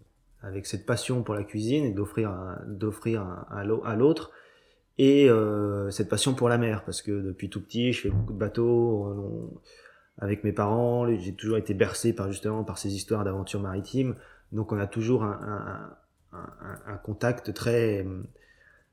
avec 0.43 0.67
cette 0.67 0.85
passion 0.85 1.23
pour 1.23 1.35
la 1.35 1.43
cuisine 1.43 1.87
et 1.87 1.91
d'offrir 1.91 2.31
d'offrir 2.67 3.27
à 3.51 3.97
l'autre 3.97 4.31
et 4.99 5.31
euh, 5.31 5.91
cette 5.91 6.11
passion 6.11 6.35
pour 6.35 6.51
la 6.51 6.59
mer. 6.59 6.85
Parce 6.85 7.01
que 7.01 7.13
depuis 7.23 7.49
tout 7.49 7.63
petit 7.63 7.95
je 7.95 8.03
fais 8.03 8.11
beaucoup 8.11 8.35
de 8.35 8.39
bateaux 8.39 9.59
avec 10.19 10.45
mes 10.45 10.53
parents 10.53 11.07
j'ai 11.17 11.33
toujours 11.35 11.57
été 11.57 11.73
bercé 11.73 12.13
par 12.13 12.31
justement 12.31 12.63
par 12.63 12.77
ces 12.77 12.95
histoires 12.95 13.25
d'aventures 13.25 13.61
maritimes. 13.61 14.17
Donc 14.53 14.71
on 14.73 14.79
a 14.79 14.87
toujours 14.87 15.25
un, 15.25 15.97
un, 16.33 16.79
un, 16.87 16.97
contact 16.99 17.55
très 17.55 18.07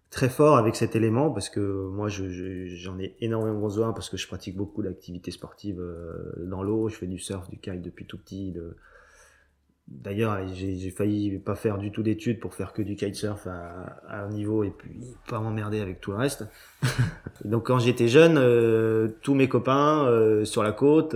très 0.10 0.30
fort 0.30 0.58
avec 0.58 0.76
cet 0.76 0.96
élément 0.96 1.30
parce 1.30 1.50
que 1.50 1.60
moi 1.60 2.08
j'en 2.10 3.00
ai 3.00 3.16
énormément 3.22 3.62
besoin 3.62 3.94
parce 3.94 4.10
que 4.10 4.18
je 4.18 4.28
pratique 4.28 4.58
beaucoup 4.58 4.82
d'activités 4.82 5.32
sportives 5.32 5.80
euh, 5.80 6.34
dans 6.46 6.64
l'eau, 6.64 6.90
je 6.90 6.96
fais 6.96 7.08
du 7.08 7.20
surf, 7.20 7.50
du 7.50 7.58
kite 7.58 7.82
depuis 7.82 8.06
tout 8.06 8.18
petit. 8.18 8.52
De... 8.52 8.76
D'ailleurs, 9.88 10.48
j'ai 10.54 10.92
failli 10.92 11.40
pas 11.40 11.56
faire 11.56 11.78
du 11.78 11.92
tout 11.92 12.04
d'études 12.04 12.40
pour 12.40 12.54
faire 12.54 12.74
que 12.74 12.82
du 12.82 12.96
kitesurf 12.96 13.48
à, 13.48 14.02
à 14.08 14.24
un 14.24 14.30
niveau 14.30 14.64
et 14.64 14.72
puis 14.72 15.16
pas 15.28 15.40
m'emmerder 15.40 15.80
avec 15.80 16.00
tout 16.00 16.12
le 16.12 16.18
reste. 16.18 16.46
Donc 17.46 17.68
quand 17.68 17.80
j'étais 17.80 18.08
jeune, 18.08 18.38
euh, 18.38 19.10
tous 19.22 19.36
mes 19.36 19.50
copains 19.50 20.06
euh, 20.08 20.46
sur 20.46 20.64
la 20.64 20.72
côte 20.72 21.16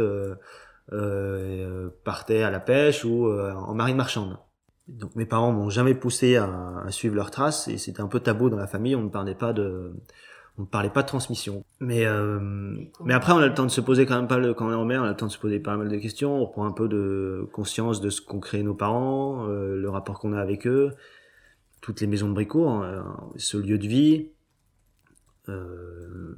partaient 2.03 2.43
à 2.43 2.51
la 2.51 2.59
pêche 2.59 3.05
ou 3.05 3.27
en 3.31 3.73
marine 3.73 3.97
marchande. 3.97 4.37
Donc 4.87 5.15
mes 5.15 5.25
parents 5.25 5.51
m'ont 5.51 5.69
jamais 5.69 5.95
poussé 5.95 6.35
à, 6.35 6.85
suivre 6.89 7.15
leurs 7.15 7.31
traces 7.31 7.67
et 7.67 7.77
c'était 7.77 8.01
un 8.01 8.07
peu 8.07 8.19
tabou 8.19 8.49
dans 8.49 8.57
la 8.57 8.67
famille. 8.67 8.95
On 8.95 9.03
ne 9.03 9.09
parlait 9.09 9.35
pas 9.35 9.53
de, 9.53 9.93
on 10.57 10.65
parlait 10.65 10.89
pas 10.89 11.03
de 11.03 11.07
transmission. 11.07 11.63
Mais 11.79 12.05
euh, 12.05 12.39
mais 13.03 13.13
après 13.13 13.31
on 13.31 13.37
a 13.37 13.47
le 13.47 13.53
temps 13.53 13.63
de 13.63 13.71
se 13.71 13.81
poser 13.81 14.05
quand 14.05 14.17
même 14.17 14.27
pas 14.27 14.37
le 14.37 14.53
quand 14.53 14.67
on 14.67 14.71
est 14.71 14.75
en 14.75 15.01
on 15.01 15.03
a 15.05 15.09
le 15.09 15.15
temps 15.15 15.27
de 15.27 15.31
se 15.31 15.37
poser 15.37 15.59
pas 15.59 15.77
mal 15.77 15.87
de 15.87 15.97
questions, 15.97 16.35
on 16.35 16.45
reprend 16.45 16.65
un 16.65 16.73
peu 16.73 16.89
de 16.89 17.47
conscience 17.53 18.01
de 18.01 18.09
ce 18.09 18.21
qu'ont 18.21 18.41
créé 18.41 18.61
nos 18.61 18.73
parents, 18.73 19.47
euh, 19.47 19.77
le 19.77 19.89
rapport 19.89 20.19
qu'on 20.19 20.33
a 20.33 20.39
avec 20.39 20.67
eux, 20.67 20.91
toutes 21.81 22.01
les 22.01 22.07
maisons 22.07 22.27
de 22.27 22.33
Bricourt, 22.33 22.83
hein, 22.83 23.31
ce 23.37 23.55
lieu 23.55 23.77
de 23.77 23.87
vie, 23.87 24.31
euh, 25.47 26.35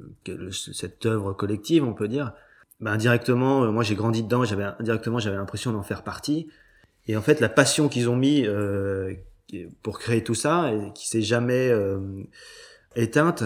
cette 0.52 1.04
œuvre 1.04 1.32
collective, 1.32 1.84
on 1.84 1.94
peut 1.94 2.08
dire. 2.08 2.32
Ben, 2.78 2.92
indirectement, 2.92 3.72
moi 3.72 3.82
j'ai 3.82 3.94
grandi 3.94 4.22
dedans, 4.22 4.44
j'avais 4.44 4.64
indirectement 4.78 5.18
j'avais 5.18 5.36
l'impression 5.36 5.72
d'en 5.72 5.82
faire 5.82 6.04
partie. 6.04 6.48
Et 7.08 7.16
en 7.16 7.22
fait, 7.22 7.40
la 7.40 7.48
passion 7.48 7.88
qu'ils 7.88 8.08
ont 8.08 8.16
mis 8.16 8.44
euh, 8.46 9.14
pour 9.82 9.98
créer 9.98 10.24
tout 10.24 10.34
ça, 10.34 10.72
et 10.72 10.92
qui 10.92 11.08
s'est 11.08 11.22
jamais 11.22 11.68
euh, 11.68 12.00
éteinte, 12.96 13.44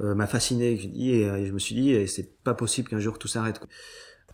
euh, 0.00 0.14
m'a 0.14 0.26
fasciné. 0.26 0.72
Et, 0.72 1.46
je 1.46 1.52
me 1.52 1.58
suis 1.58 1.74
dit, 1.74 2.08
c'est 2.08 2.42
pas 2.42 2.54
possible 2.54 2.88
qu'un 2.88 2.98
jour 2.98 3.18
tout 3.18 3.28
s'arrête. 3.28 3.60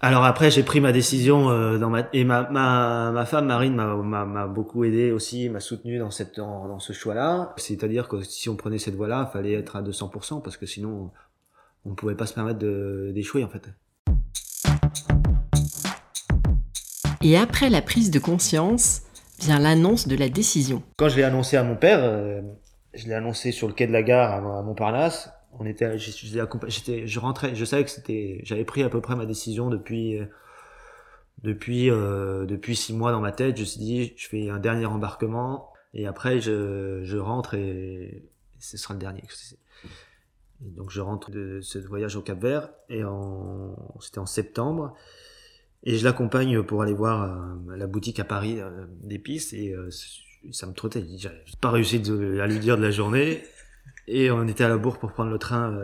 Alors 0.00 0.24
après, 0.24 0.52
j'ai 0.52 0.62
pris 0.62 0.80
ma 0.80 0.92
décision 0.92 1.46
dans 1.76 1.90
ma 1.90 2.08
et 2.12 2.22
ma 2.22 2.48
ma, 2.50 3.10
ma 3.10 3.26
femme 3.26 3.46
Marine 3.46 3.74
m'a 3.74 4.46
beaucoup 4.46 4.84
aidé 4.84 5.10
aussi, 5.10 5.48
m'a 5.48 5.58
soutenu 5.58 5.98
dans 5.98 6.12
cette 6.12 6.36
dans, 6.36 6.68
dans 6.68 6.78
ce 6.78 6.92
choix-là. 6.92 7.52
C'est-à-dire 7.56 8.06
que 8.06 8.22
si 8.22 8.48
on 8.48 8.54
prenait 8.54 8.78
cette 8.78 8.94
voie-là, 8.94 9.28
fallait 9.32 9.54
être 9.54 9.74
à 9.74 9.82
200% 9.82 10.40
parce 10.40 10.56
que 10.56 10.66
sinon 10.66 11.10
on 11.84 11.90
ne 11.90 11.94
pouvait 11.96 12.14
pas 12.14 12.26
se 12.26 12.34
permettre 12.34 12.60
d'échouer 13.10 13.42
en 13.42 13.48
fait. 13.48 13.68
Et 17.22 17.36
après 17.36 17.68
la 17.68 17.82
prise 17.82 18.10
de 18.10 18.18
conscience, 18.18 19.02
vient 19.40 19.58
l'annonce 19.58 20.08
de 20.08 20.16
la 20.16 20.28
décision. 20.28 20.82
Quand 20.96 21.08
je 21.08 21.16
l'ai 21.16 21.24
annoncé 21.24 21.56
à 21.56 21.62
mon 21.62 21.76
père, 21.76 22.00
euh, 22.02 22.40
je 22.94 23.06
l'ai 23.06 23.14
annoncé 23.14 23.52
sur 23.52 23.68
le 23.68 23.74
quai 23.74 23.86
de 23.86 23.92
la 23.92 24.02
gare 24.02 24.46
à, 24.46 24.62
Montparnasse. 24.62 25.30
On 25.58 25.66
était, 25.66 25.98
je 25.98 27.18
rentrais, 27.18 27.54
je 27.54 27.64
savais 27.64 27.84
que 27.84 27.90
c'était, 27.90 28.40
j'avais 28.44 28.64
pris 28.64 28.82
à 28.82 28.88
peu 28.88 29.00
près 29.00 29.16
ma 29.16 29.26
décision 29.26 29.70
depuis, 29.70 30.18
euh, 30.18 30.26
depuis, 31.42 31.90
euh, 31.90 32.46
depuis 32.46 32.76
six 32.76 32.92
mois 32.92 33.12
dans 33.12 33.20
ma 33.20 33.32
tête. 33.32 33.56
Je 33.56 33.62
me 33.62 33.66
suis 33.66 33.80
dit, 33.80 34.12
je 34.16 34.28
fais 34.28 34.50
un 34.50 34.58
dernier 34.58 34.86
embarquement 34.86 35.72
et 35.94 36.06
après 36.06 36.40
je, 36.40 37.00
je 37.02 37.16
rentre 37.16 37.54
et 37.54 38.28
ce 38.60 38.76
sera 38.76 38.94
le 38.94 39.00
dernier. 39.00 39.22
donc 40.60 40.90
je 40.90 41.00
rentre 41.00 41.30
de 41.30 41.60
ce 41.60 41.78
voyage 41.78 42.14
au 42.14 42.20
Cap 42.20 42.40
Vert 42.40 42.68
et 42.88 43.02
c'était 44.00 44.18
en 44.18 44.26
septembre. 44.26 44.94
Et 45.84 45.96
je 45.96 46.04
l'accompagne 46.04 46.62
pour 46.62 46.82
aller 46.82 46.92
voir 46.92 47.22
euh, 47.22 47.76
la 47.76 47.86
boutique 47.86 48.18
à 48.20 48.24
Paris 48.24 48.60
euh, 48.60 48.86
d'épices 49.02 49.52
et 49.52 49.72
euh, 49.72 49.90
ça 50.50 50.66
me 50.66 50.72
trottait. 50.72 51.04
J'ai 51.16 51.30
pas 51.60 51.70
réussi 51.70 51.96
à 51.96 52.46
lui 52.46 52.58
dire 52.58 52.76
de 52.76 52.82
la 52.82 52.90
journée. 52.90 53.42
Et 54.06 54.30
on 54.30 54.46
était 54.48 54.64
à 54.64 54.68
la 54.68 54.78
bourre 54.78 54.98
pour 54.98 55.12
prendre 55.12 55.30
le 55.30 55.38
train, 55.38 55.78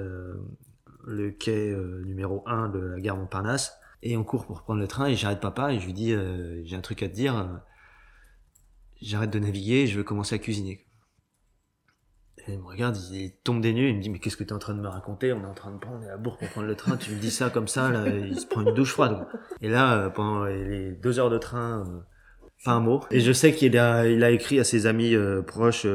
le 1.05 1.31
quai 1.31 1.77
numéro 2.07 2.43
1 2.47 2.71
de 2.71 2.79
la 2.79 3.01
gare 3.01 3.19
Montparnasse. 3.19 3.77
Et 4.03 4.17
on 4.17 4.25
court 4.25 4.47
pour 4.47 4.63
prendre 4.63 4.81
le 4.81 4.89
train 4.89 5.07
et 5.07 5.15
j'arrête 5.15 5.41
papa 5.41 5.75
et 5.75 5.79
je 5.79 5.85
lui 5.85 5.93
dis 5.93 6.15
j'ai 6.65 6.75
un 6.75 6.81
truc 6.81 7.03
à 7.03 7.09
te 7.09 7.15
dire. 7.15 7.61
J'arrête 9.03 9.29
de 9.29 9.39
naviguer 9.39 9.83
et 9.83 9.87
je 9.87 9.99
veux 9.99 10.05
commencer 10.05 10.37
à 10.37 10.39
cuisiner. 10.39 10.84
Et 12.47 12.53
il 12.53 12.59
me 12.59 12.67
regarde, 12.67 12.97
il 13.13 13.33
tombe 13.43 13.63
des 13.63 13.73
nues, 13.73 13.89
il 13.89 13.97
me 13.97 14.03
dit 14.03 14.11
mais 14.11 14.19
qu'est-ce 14.19 14.37
que 14.37 14.45
tu 14.45 14.51
es 14.51 14.53
en 14.53 14.59
train 14.59 14.75
de 14.75 14.81
me 14.81 14.89
raconter? 14.89 15.33
On 15.33 15.43
est 15.43 15.47
en 15.47 15.55
train 15.55 15.73
de 15.73 15.79
prendre 15.79 16.05
la 16.05 16.17
bourre 16.17 16.37
pour 16.37 16.49
prendre 16.49 16.67
le 16.67 16.75
train, 16.75 16.97
tu 16.97 17.11
me 17.13 17.19
dis 17.19 17.31
ça 17.31 17.49
comme 17.49 17.69
ça, 17.69 17.91
là, 17.91 18.07
il 18.09 18.39
se 18.39 18.47
prend 18.47 18.61
une 18.63 18.75
douche 18.75 18.93
froide. 18.93 19.27
Et 19.63 19.69
là, 19.69 19.99
euh, 19.99 20.11
pendant 20.11 20.45
les 20.45 20.93
deux 20.93 21.19
heures 21.19 21.31
de 21.31 21.39
train, 21.39 21.85
euh, 21.87 22.01
pas 22.65 22.73
un 22.73 22.81
mot. 22.81 23.03
Et 23.11 23.21
je 23.21 23.33
sais 23.33 23.53
qu'il 23.53 23.79
a, 23.79 24.07
il 24.07 24.23
a 24.23 24.31
écrit 24.31 24.61
à 24.61 24.65
ses 24.65 24.87
amis 24.87 25.15
euh, 25.15 25.43
proches, 25.43 25.87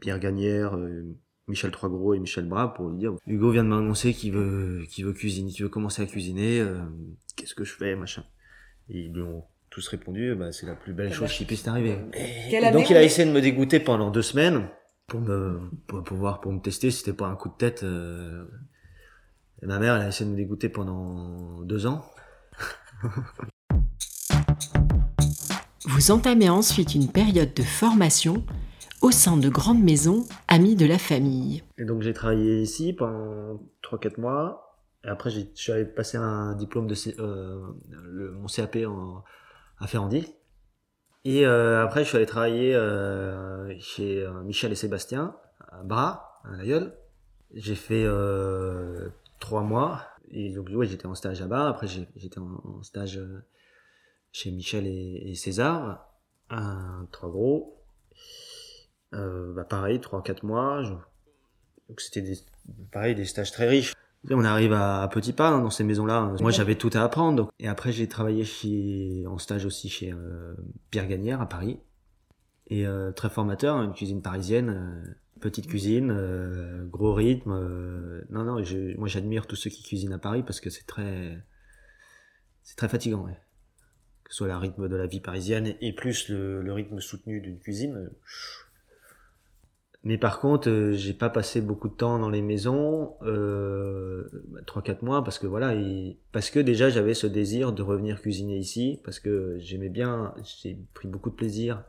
Pierre 0.00 0.18
Gagnère, 0.18 0.76
Michel 1.46 1.70
Troisgros 1.70 2.14
et 2.14 2.18
Michel 2.18 2.46
Bras 2.46 2.74
pour 2.74 2.88
lui 2.88 2.98
dire 2.98 3.14
Hugo 3.26 3.50
vient 3.52 3.64
de 3.64 3.68
m'annoncer 3.68 4.12
qu'il 4.12 4.32
veut, 4.32 4.84
qu'il 4.88 5.06
veut 5.06 5.12
cuisiner, 5.12 5.50
qu'il 5.50 5.62
veut 5.62 5.70
commencer 5.70 6.02
à 6.02 6.06
cuisiner. 6.06 6.64
Qu'est-ce 7.36 7.54
que 7.54 7.64
je 7.64 7.74
fais, 7.74 7.94
machin. 7.94 8.24
Et 8.90 9.02
ils 9.02 9.12
lui 9.12 9.22
ont 9.22 9.44
tous 9.70 9.86
répondu 9.88 10.34
bah, 10.34 10.50
c'est 10.50 10.66
la 10.66 10.74
plus 10.74 10.92
belle 10.92 11.12
chose 11.12 11.32
qui 11.32 11.44
puisse 11.44 11.62
t'arriver. 11.62 11.98
Donc 12.72 12.90
il 12.90 12.96
a 12.96 13.02
essayé 13.02 13.28
de 13.28 13.32
me 13.32 13.40
dégoûter 13.40 13.80
pendant 13.80 14.10
deux 14.10 14.22
semaines 14.22 14.68
pour 15.08 15.20
me 15.20 15.58
pour 15.86 16.04
pouvoir 16.04 16.40
pour 16.40 16.52
me 16.52 16.60
tester 16.60 16.90
c'était 16.92 17.14
pas 17.14 17.26
un 17.26 17.34
coup 17.34 17.48
de 17.48 17.54
tête 17.54 17.82
euh... 17.82 18.44
et 19.62 19.66
ma 19.66 19.78
mère 19.78 19.96
elle 19.96 20.02
a 20.02 20.08
essayé 20.08 20.26
de 20.26 20.30
me 20.32 20.36
dégoûter 20.36 20.68
pendant 20.68 21.62
deux 21.62 21.86
ans. 21.86 22.04
Vous 25.86 26.10
entamez 26.10 26.50
ensuite 26.50 26.94
une 26.94 27.08
période 27.08 27.54
de 27.54 27.62
formation 27.62 28.44
au 29.00 29.10
sein 29.10 29.38
de 29.38 29.48
grandes 29.48 29.82
maisons 29.82 30.26
amies 30.46 30.76
de 30.76 30.84
la 30.84 30.98
famille. 30.98 31.62
Et 31.78 31.84
donc 31.84 32.02
j'ai 32.02 32.12
travaillé 32.12 32.60
ici 32.60 32.92
pendant 32.92 33.58
3-4 33.82 34.20
mois. 34.20 34.76
Et 35.04 35.08
après 35.08 35.30
j'ai 35.30 35.50
je 35.54 35.60
suis 35.60 35.72
allé 35.72 35.86
passer 35.86 36.18
un 36.18 36.54
diplôme 36.54 36.86
de 36.86 36.94
euh, 37.18 37.62
le, 37.88 38.32
mon 38.32 38.46
CAP 38.46 38.76
en, 38.86 39.24
à 39.78 39.86
Ferrandi 39.86 40.26
et 41.24 41.46
euh, 41.46 41.82
après, 41.82 42.04
je 42.04 42.08
suis 42.08 42.16
allé 42.16 42.26
travailler 42.26 42.74
euh, 42.74 43.74
chez 43.80 44.22
euh, 44.22 44.42
Michel 44.42 44.72
et 44.72 44.76
Sébastien, 44.76 45.36
à 45.70 45.82
Bras, 45.82 46.40
à 46.44 46.62
La 46.62 46.80
J'ai 47.54 47.74
fait 47.74 48.04
euh, 48.04 49.08
trois 49.40 49.62
mois. 49.62 50.06
Et 50.30 50.50
donc, 50.50 50.68
ouais, 50.72 50.86
j'étais 50.86 51.06
en 51.06 51.14
stage 51.14 51.40
là-bas. 51.40 51.68
Après, 51.68 51.86
j'étais 51.88 52.38
en, 52.38 52.82
stage 52.82 53.20
chez 54.30 54.50
Michel 54.50 54.86
et, 54.86 55.34
César, 55.34 56.12
un, 56.50 57.08
trois 57.10 57.30
gros. 57.30 57.82
bah, 59.12 59.64
pareil, 59.64 60.00
trois, 60.00 60.22
quatre 60.22 60.44
mois. 60.44 60.82
Donc, 61.88 62.00
c'était 62.00 62.34
pareil, 62.92 63.14
des 63.14 63.24
stages 63.24 63.52
très 63.52 63.66
riches. 63.66 63.94
On 64.30 64.44
arrive 64.44 64.72
à, 64.72 65.08
petits 65.12 65.32
pas 65.32 65.48
hein, 65.48 65.62
dans 65.62 65.70
ces 65.70 65.84
maisons-là. 65.84 66.34
Moi, 66.40 66.50
j'avais 66.50 66.74
tout 66.74 66.90
à 66.92 67.02
apprendre. 67.02 67.50
Et 67.58 67.68
après, 67.68 67.92
j'ai 67.92 68.08
travaillé 68.08 68.44
chez, 68.44 69.24
en 69.26 69.38
stage 69.38 69.64
aussi 69.64 69.88
chez 69.88 70.12
euh, 70.12 70.54
Pierre 70.90 71.06
Gagnère 71.06 71.40
à 71.40 71.48
Paris. 71.48 71.78
Et 72.66 72.86
euh, 72.86 73.12
très 73.12 73.30
formateur, 73.30 73.80
une 73.80 73.92
cuisine 73.92 74.20
parisienne, 74.20 74.68
euh, 74.68 75.14
petite 75.40 75.68
cuisine, 75.68 76.12
gros 76.90 77.14
rythme. 77.14 77.52
non, 78.30 78.44
non, 78.44 78.62
moi 78.98 79.08
j'admire 79.08 79.46
tous 79.46 79.56
ceux 79.56 79.70
qui 79.70 79.82
cuisinent 79.82 80.12
à 80.12 80.18
Paris 80.18 80.42
parce 80.42 80.60
que 80.60 80.68
c'est 80.68 80.86
très, 80.86 81.38
c'est 82.62 82.76
très 82.76 82.88
fatigant. 82.88 83.24
Que 83.24 84.32
ce 84.32 84.38
soit 84.38 84.48
le 84.48 84.56
rythme 84.56 84.88
de 84.88 84.96
la 84.96 85.06
vie 85.06 85.20
parisienne 85.20 85.74
et 85.80 85.94
plus 85.94 86.28
le, 86.28 86.60
le 86.60 86.72
rythme 86.72 87.00
soutenu 87.00 87.40
d'une 87.40 87.58
cuisine. 87.58 88.10
Mais 90.04 90.16
par 90.16 90.40
contre, 90.40 90.68
euh, 90.70 90.92
j'ai 90.92 91.12
pas 91.12 91.28
passé 91.28 91.60
beaucoup 91.60 91.88
de 91.88 91.94
temps 91.94 92.18
dans 92.18 92.30
les 92.30 92.40
maisons, 92.40 93.14
euh, 93.22 94.24
3-4 94.66 95.04
mois, 95.04 95.24
parce 95.24 95.38
que 95.38 95.46
voilà, 95.46 95.74
parce 96.32 96.50
que 96.50 96.60
déjà 96.60 96.88
j'avais 96.88 97.14
ce 97.14 97.26
désir 97.26 97.72
de 97.72 97.82
revenir 97.82 98.20
cuisiner 98.20 98.56
ici, 98.58 99.00
parce 99.04 99.18
que 99.18 99.56
j'aimais 99.58 99.88
bien, 99.88 100.34
j'ai 100.62 100.78
pris 100.94 101.08
beaucoup 101.08 101.30
de 101.30 101.34
plaisir 101.34 101.84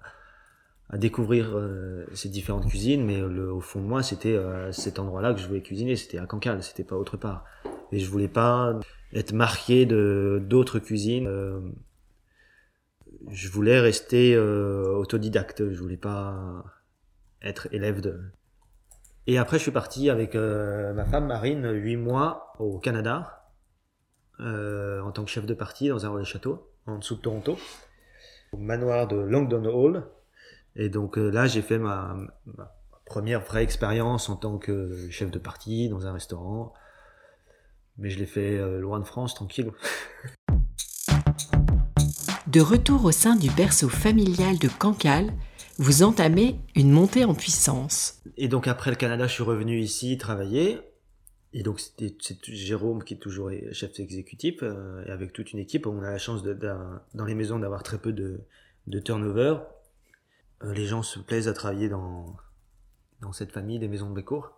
à 0.89 0.97
découvrir 0.97 1.51
euh, 1.55 2.05
ces 2.13 2.29
différentes 2.29 2.67
cuisines, 2.67 3.05
mais 3.05 3.19
le, 3.19 3.51
au 3.53 3.61
fond 3.61 3.79
de 3.79 3.85
moi, 3.85 4.01
c'était 4.01 4.35
euh, 4.35 4.71
cet 4.71 4.97
endroit-là 4.97 5.33
que 5.33 5.39
je 5.39 5.47
voulais 5.47 5.61
cuisiner, 5.61 5.95
c'était 5.95 6.17
à 6.17 6.25
Cancale, 6.25 6.63
c'était 6.63 6.83
pas 6.83 6.95
autre 6.95 7.15
part. 7.15 7.45
Et 7.91 7.99
je 7.99 8.09
voulais 8.09 8.27
pas 8.27 8.79
être 9.13 9.33
marqué 9.33 9.85
de 9.85 10.41
d'autres 10.43 10.79
cuisines. 10.79 11.27
Euh, 11.27 11.59
je 13.29 13.49
voulais 13.49 13.79
rester 13.79 14.37
autodidacte, 14.37 15.69
je 15.71 15.79
voulais 15.79 15.97
pas 15.97 16.63
être 17.41 17.67
élève 17.72 18.01
de. 18.01 18.22
Et 19.27 19.38
après, 19.38 19.58
je 19.58 19.63
suis 19.63 19.72
parti 19.72 20.10
avec 20.10 20.36
euh, 20.36 20.93
ma 20.93 21.05
femme 21.05 21.27
Marine, 21.27 21.69
huit 21.72 21.98
mois 21.98 22.53
au 22.60 22.79
Canada, 22.79 23.51
euh, 24.39 25.01
en 25.01 25.12
tant 25.12 25.24
que 25.24 25.29
chef 25.29 25.46
de 25.46 25.53
partie 25.53 25.89
dans 25.89 26.05
un 26.05 26.10
relais 26.10 26.25
château, 26.25 26.72
en 26.88 26.98
dessous 26.98 27.15
de 27.15 27.22
Toronto, 27.22 27.58
au 28.53 28.58
manoir 28.58 29.08
de 29.08 29.17
Langdon 29.17 29.65
Hall. 29.65 30.08
Et 30.75 30.89
donc 30.89 31.17
euh, 31.17 31.29
là, 31.29 31.46
j'ai 31.46 31.62
fait 31.62 31.77
ma, 31.77 32.15
ma, 32.58 32.74
première 33.05 33.41
vraie 33.41 33.63
expérience 33.63 34.29
en 34.29 34.36
tant 34.36 34.58
que 34.58 35.10
chef 35.10 35.31
de 35.31 35.39
partie 35.39 35.89
dans 35.89 36.08
un 36.08 36.13
restaurant. 36.13 36.74
Mais 37.98 38.10
je 38.10 38.19
l'ai 38.19 38.25
fait 38.25 38.58
loin 38.79 39.00
de 39.00 39.03
France, 39.03 39.34
tranquille. 39.34 39.72
De 42.48 42.62
retour 42.62 43.03
au 43.05 43.12
sein 43.12 43.36
du 43.36 43.50
berceau 43.51 43.89
familial 43.89 44.58
de 44.58 44.69
Cancale, 44.69 45.34
vous 45.79 46.03
entamez 46.03 46.59
une 46.75 46.91
montée 46.91 47.24
en 47.24 47.33
puissance. 47.33 48.21
Et 48.36 48.50
donc 48.50 48.67
après 48.67 48.91
le 48.91 48.98
Canada, 48.98 49.27
je 49.27 49.33
suis 49.33 49.43
revenu 49.43 49.79
ici 49.79 50.17
travailler. 50.17 50.81
Et 51.53 51.63
donc 51.63 51.79
c'est 51.79 52.45
Jérôme 52.45 53.03
qui 53.03 53.13
est 53.13 53.17
toujours 53.17 53.50
chef 53.71 53.98
exécutif 54.00 54.59
euh, 54.62 55.03
et 55.05 55.09
avec 55.09 55.33
toute 55.33 55.53
une 55.53 55.59
équipe, 55.59 55.88
on 55.88 56.03
a 56.03 56.12
la 56.12 56.17
chance 56.17 56.43
dans 56.43 57.25
les 57.25 57.33
maisons 57.33 57.57
d'avoir 57.57 57.81
très 57.81 57.98
peu 57.98 58.12
de, 58.12 58.41
turnover. 59.00 59.57
Euh, 60.63 60.74
les 60.74 60.86
gens 60.86 61.01
se 61.01 61.17
plaisent 61.17 61.48
à 61.48 61.53
travailler 61.53 61.88
dans, 61.88 62.36
dans 63.21 63.31
cette 63.31 63.53
famille 63.53 63.79
des 63.79 63.88
maisons 63.88 64.09
de 64.09 64.15
Bécourt. 64.15 64.51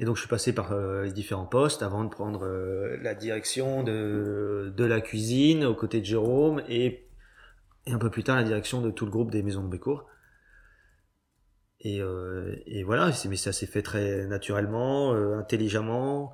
Et 0.00 0.04
donc 0.04 0.16
je 0.16 0.22
suis 0.22 0.28
passé 0.28 0.52
par 0.52 0.72
euh, 0.72 1.04
les 1.04 1.12
différents 1.12 1.46
postes 1.46 1.82
avant 1.82 2.02
de 2.02 2.08
prendre 2.08 2.46
la 3.00 3.14
direction 3.14 3.84
de, 3.84 4.74
de 4.76 4.84
la 4.84 5.00
cuisine 5.00 5.64
aux 5.64 5.74
côtés 5.76 6.00
de 6.00 6.06
Jérôme 6.06 6.62
et 6.68 7.06
et 7.86 7.92
un 7.92 7.98
peu 7.98 8.10
plus 8.10 8.24
tard 8.24 8.36
la 8.36 8.44
direction 8.44 8.80
de 8.80 8.90
tout 8.90 9.04
le 9.04 9.10
groupe 9.10 9.30
des 9.30 9.42
maisons 9.42 9.62
de 9.62 9.68
Bécourt. 9.68 10.06
Et, 11.82 12.00
euh, 12.02 12.56
voilà, 12.84 13.10
mais 13.28 13.36
ça 13.36 13.52
s'est 13.52 13.66
fait 13.66 13.82
très 13.82 14.26
naturellement, 14.26 15.14
euh, 15.14 15.38
intelligemment, 15.38 16.32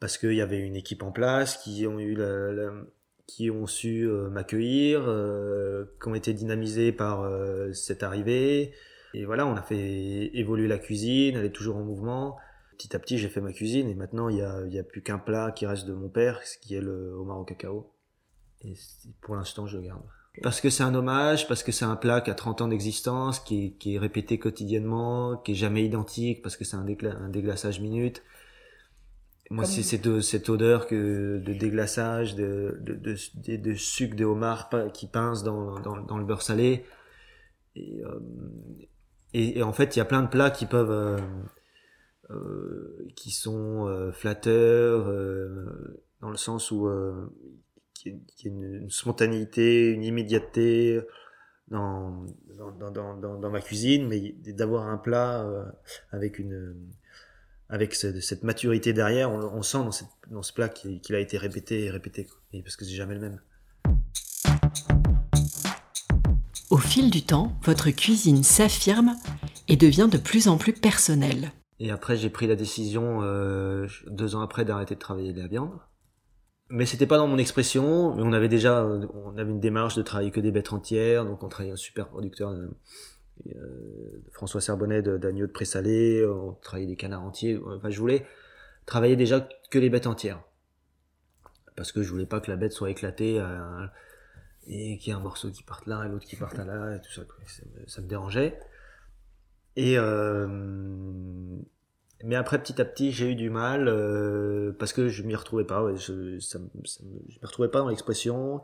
parce 0.00 0.16
qu'il 0.16 0.34
y 0.34 0.40
avait 0.40 0.58
une 0.60 0.76
équipe 0.76 1.02
en 1.02 1.12
place 1.12 1.58
qui 1.58 1.86
ont 1.86 2.00
eu 2.00 2.18
qui 3.26 3.50
ont 3.50 3.66
su 3.66 4.06
euh, 4.06 4.28
m'accueillir, 4.28 5.02
qui 6.00 6.08
ont 6.08 6.14
été 6.14 6.32
dynamisés 6.32 6.92
par 6.92 7.30
cette 7.74 8.02
arrivée. 8.02 8.72
Et 9.12 9.24
voilà, 9.26 9.46
on 9.46 9.54
a 9.54 9.62
fait 9.62 10.36
évoluer 10.36 10.66
la 10.66 10.78
cuisine, 10.78 11.36
elle 11.36 11.44
est 11.44 11.50
toujours 11.50 11.76
en 11.76 11.84
mouvement. 11.84 12.36
Petit 12.76 12.96
à 12.96 12.98
petit, 12.98 13.18
j'ai 13.18 13.28
fait 13.28 13.40
ma 13.40 13.52
cuisine 13.52 13.88
et 13.88 13.94
maintenant, 13.94 14.28
il 14.28 14.36
n'y 14.36 14.78
a, 14.78 14.80
a 14.80 14.82
plus 14.82 15.02
qu'un 15.02 15.18
plat 15.18 15.52
qui 15.52 15.66
reste 15.66 15.86
de 15.86 15.92
mon 15.92 16.08
père, 16.08 16.42
ce 16.42 16.58
qui 16.58 16.74
est 16.74 16.80
le 16.80 17.12
homard 17.12 17.38
au 17.38 17.44
cacao. 17.44 17.92
Et 18.62 18.74
pour 19.20 19.36
l'instant, 19.36 19.66
je 19.66 19.76
le 19.76 19.84
garde. 19.84 20.02
Parce 20.42 20.60
que 20.60 20.68
c'est 20.68 20.82
un 20.82 20.94
hommage, 20.94 21.46
parce 21.46 21.62
que 21.62 21.70
c'est 21.70 21.84
un 21.84 21.96
plat 21.96 22.20
qui 22.20 22.30
a 22.30 22.34
30 22.34 22.62
ans 22.62 22.68
d'existence, 22.68 23.38
qui 23.38 23.66
est, 23.66 23.70
qui 23.72 23.94
est 23.94 23.98
répété 23.98 24.38
quotidiennement, 24.38 25.36
qui 25.36 25.52
est 25.52 25.54
jamais 25.54 25.84
identique, 25.84 26.42
parce 26.42 26.56
que 26.56 26.64
c'est 26.64 26.76
un, 26.76 26.84
un 26.84 27.28
déglaçage 27.28 27.80
minute. 27.80 28.22
Moi, 29.50 29.64
c'est 29.64 29.82
cette, 29.82 30.20
cette 30.22 30.48
odeur 30.48 30.86
que, 30.86 31.38
de 31.38 31.52
déglaçage, 31.52 32.34
de, 32.34 32.78
de, 32.80 32.94
de, 32.94 33.56
de, 33.56 33.74
sucre 33.74 34.16
de 34.16 34.24
homard 34.24 34.70
qui 34.92 35.06
pince 35.06 35.44
dans, 35.44 35.78
dans, 35.80 36.00
dans 36.00 36.18
le 36.18 36.24
beurre 36.24 36.42
salé. 36.42 36.84
Et, 37.76 38.02
euh, 38.02 38.20
et, 39.34 39.62
en 39.62 39.72
fait, 39.72 39.94
il 39.94 39.98
y 39.98 40.02
a 40.02 40.04
plein 40.04 40.22
de 40.22 40.28
plats 40.28 40.50
qui 40.50 40.66
peuvent, 40.66 40.90
euh, 40.90 41.18
euh, 42.30 43.06
qui 43.16 43.30
sont 43.30 43.86
euh, 43.86 44.12
flatteurs, 44.12 45.08
euh, 45.08 46.02
dans 46.20 46.30
le 46.30 46.36
sens 46.38 46.70
où 46.70 46.88
qui 48.36 48.48
une, 48.48 48.90
spontanéité, 48.90 49.90
une 49.90 50.04
immédiateté 50.04 51.00
dans, 51.68 52.24
dans, 52.56 52.90
dans, 52.90 53.16
dans, 53.16 53.38
dans 53.38 53.50
ma 53.50 53.60
cuisine, 53.60 54.06
mais 54.06 54.34
d'avoir 54.52 54.88
un 54.88 54.98
plat 54.98 55.42
euh, 55.44 55.64
avec 56.12 56.38
une 56.38 56.74
avec 57.70 57.94
cette 57.94 58.44
maturité 58.44 58.92
derrière, 58.92 59.30
on, 59.30 59.38
on 59.38 59.62
sent 59.62 59.78
dans, 59.78 59.90
cette, 59.90 60.08
dans, 60.30 60.42
ce 60.42 60.52
plat 60.52 60.68
qu'il 60.68 61.14
a 61.14 61.18
été 61.18 61.38
répété 61.38 61.84
et 61.84 61.90
répété, 61.90 62.28
et 62.52 62.62
parce 62.62 62.76
que 62.76 62.84
c'est 62.84 62.94
jamais 62.94 63.14
le 63.14 63.20
même. 63.20 63.40
Au 66.70 66.76
fil 66.76 67.10
du 67.10 67.22
temps, 67.22 67.56
votre 67.62 67.90
cuisine 67.90 68.42
s'affirme 68.42 69.16
et 69.68 69.76
devient 69.76 70.08
de 70.10 70.18
plus 70.18 70.46
en 70.48 70.58
plus 70.58 70.72
personnelle. 70.72 71.52
Et 71.80 71.90
après, 71.90 72.16
j'ai 72.16 72.30
pris 72.30 72.46
la 72.46 72.56
décision, 72.56 73.20
euh, 73.22 73.86
deux 74.06 74.36
ans 74.36 74.40
après, 74.40 74.64
d'arrêter 74.64 74.94
de 74.94 75.00
travailler 75.00 75.32
la 75.32 75.48
viande 75.48 75.72
mais 76.70 76.86
c'était 76.86 77.06
pas 77.06 77.18
dans 77.18 77.26
mon 77.26 77.38
expression. 77.38 78.14
Mais 78.14 78.22
on 78.22 78.32
avait 78.32 78.48
déjà, 78.48 78.84
on 78.84 79.36
avait 79.36 79.50
une 79.50 79.60
démarche 79.60 79.96
de 79.96 80.02
travailler 80.02 80.30
que 80.30 80.40
des 80.40 80.50
bêtes 80.50 80.72
entières, 80.72 81.24
donc 81.24 81.42
on 81.42 81.48
travaillait 81.48 81.72
un 81.72 81.76
super 81.76 82.08
producteur, 82.08 82.50
euh, 82.50 82.68
euh 83.56 84.22
François 84.32 84.60
Serbonnet 84.60 85.02
d'agneau 85.02 85.46
de, 85.46 85.52
présalé, 85.52 86.24
on 86.26 86.52
travaillait 86.54 86.88
des 86.88 86.96
canards 86.96 87.24
entiers. 87.24 87.60
Enfin, 87.64 87.90
je 87.90 88.00
voulais 88.00 88.26
travailler 88.86 89.16
déjà 89.16 89.46
que 89.70 89.78
les 89.78 89.90
bêtes 89.90 90.06
entières, 90.06 90.42
parce 91.76 91.92
que 91.92 92.02
je 92.02 92.10
voulais 92.10 92.26
pas 92.26 92.40
que 92.40 92.50
la 92.50 92.56
bête 92.56 92.72
soit 92.72 92.90
éclatée 92.90 93.40
euh, 93.40 93.86
et 94.66 94.98
qu'il 94.98 95.12
y 95.12 95.16
ait 95.16 95.18
un 95.18 95.22
morceau 95.22 95.50
qui 95.50 95.62
parte 95.62 95.86
là 95.86 96.04
et 96.04 96.08
l'autre 96.08 96.26
qui 96.26 96.36
parte 96.36 96.56
là 96.56 96.96
et 96.96 97.00
tout 97.00 97.12
ça. 97.12 97.22
Ça, 97.46 97.62
ça 97.86 98.02
me 98.02 98.06
dérangeait. 98.06 98.58
Et 99.76 99.98
mais 102.24 102.36
après, 102.36 102.58
petit 102.58 102.80
à 102.80 102.86
petit, 102.86 103.12
j'ai 103.12 103.30
eu 103.32 103.34
du 103.34 103.50
mal 103.50 103.86
euh, 103.86 104.72
parce 104.78 104.94
que 104.94 105.08
je 105.08 105.22
m'y 105.22 105.34
retrouvais 105.34 105.64
pas. 105.64 105.94
Je, 105.94 106.38
ça, 106.40 106.58
ça, 106.84 107.04
je 107.28 107.38
m'y 107.38 107.44
retrouvais 107.44 107.68
pas 107.68 107.80
dans 107.80 107.88
l'expression. 107.88 108.62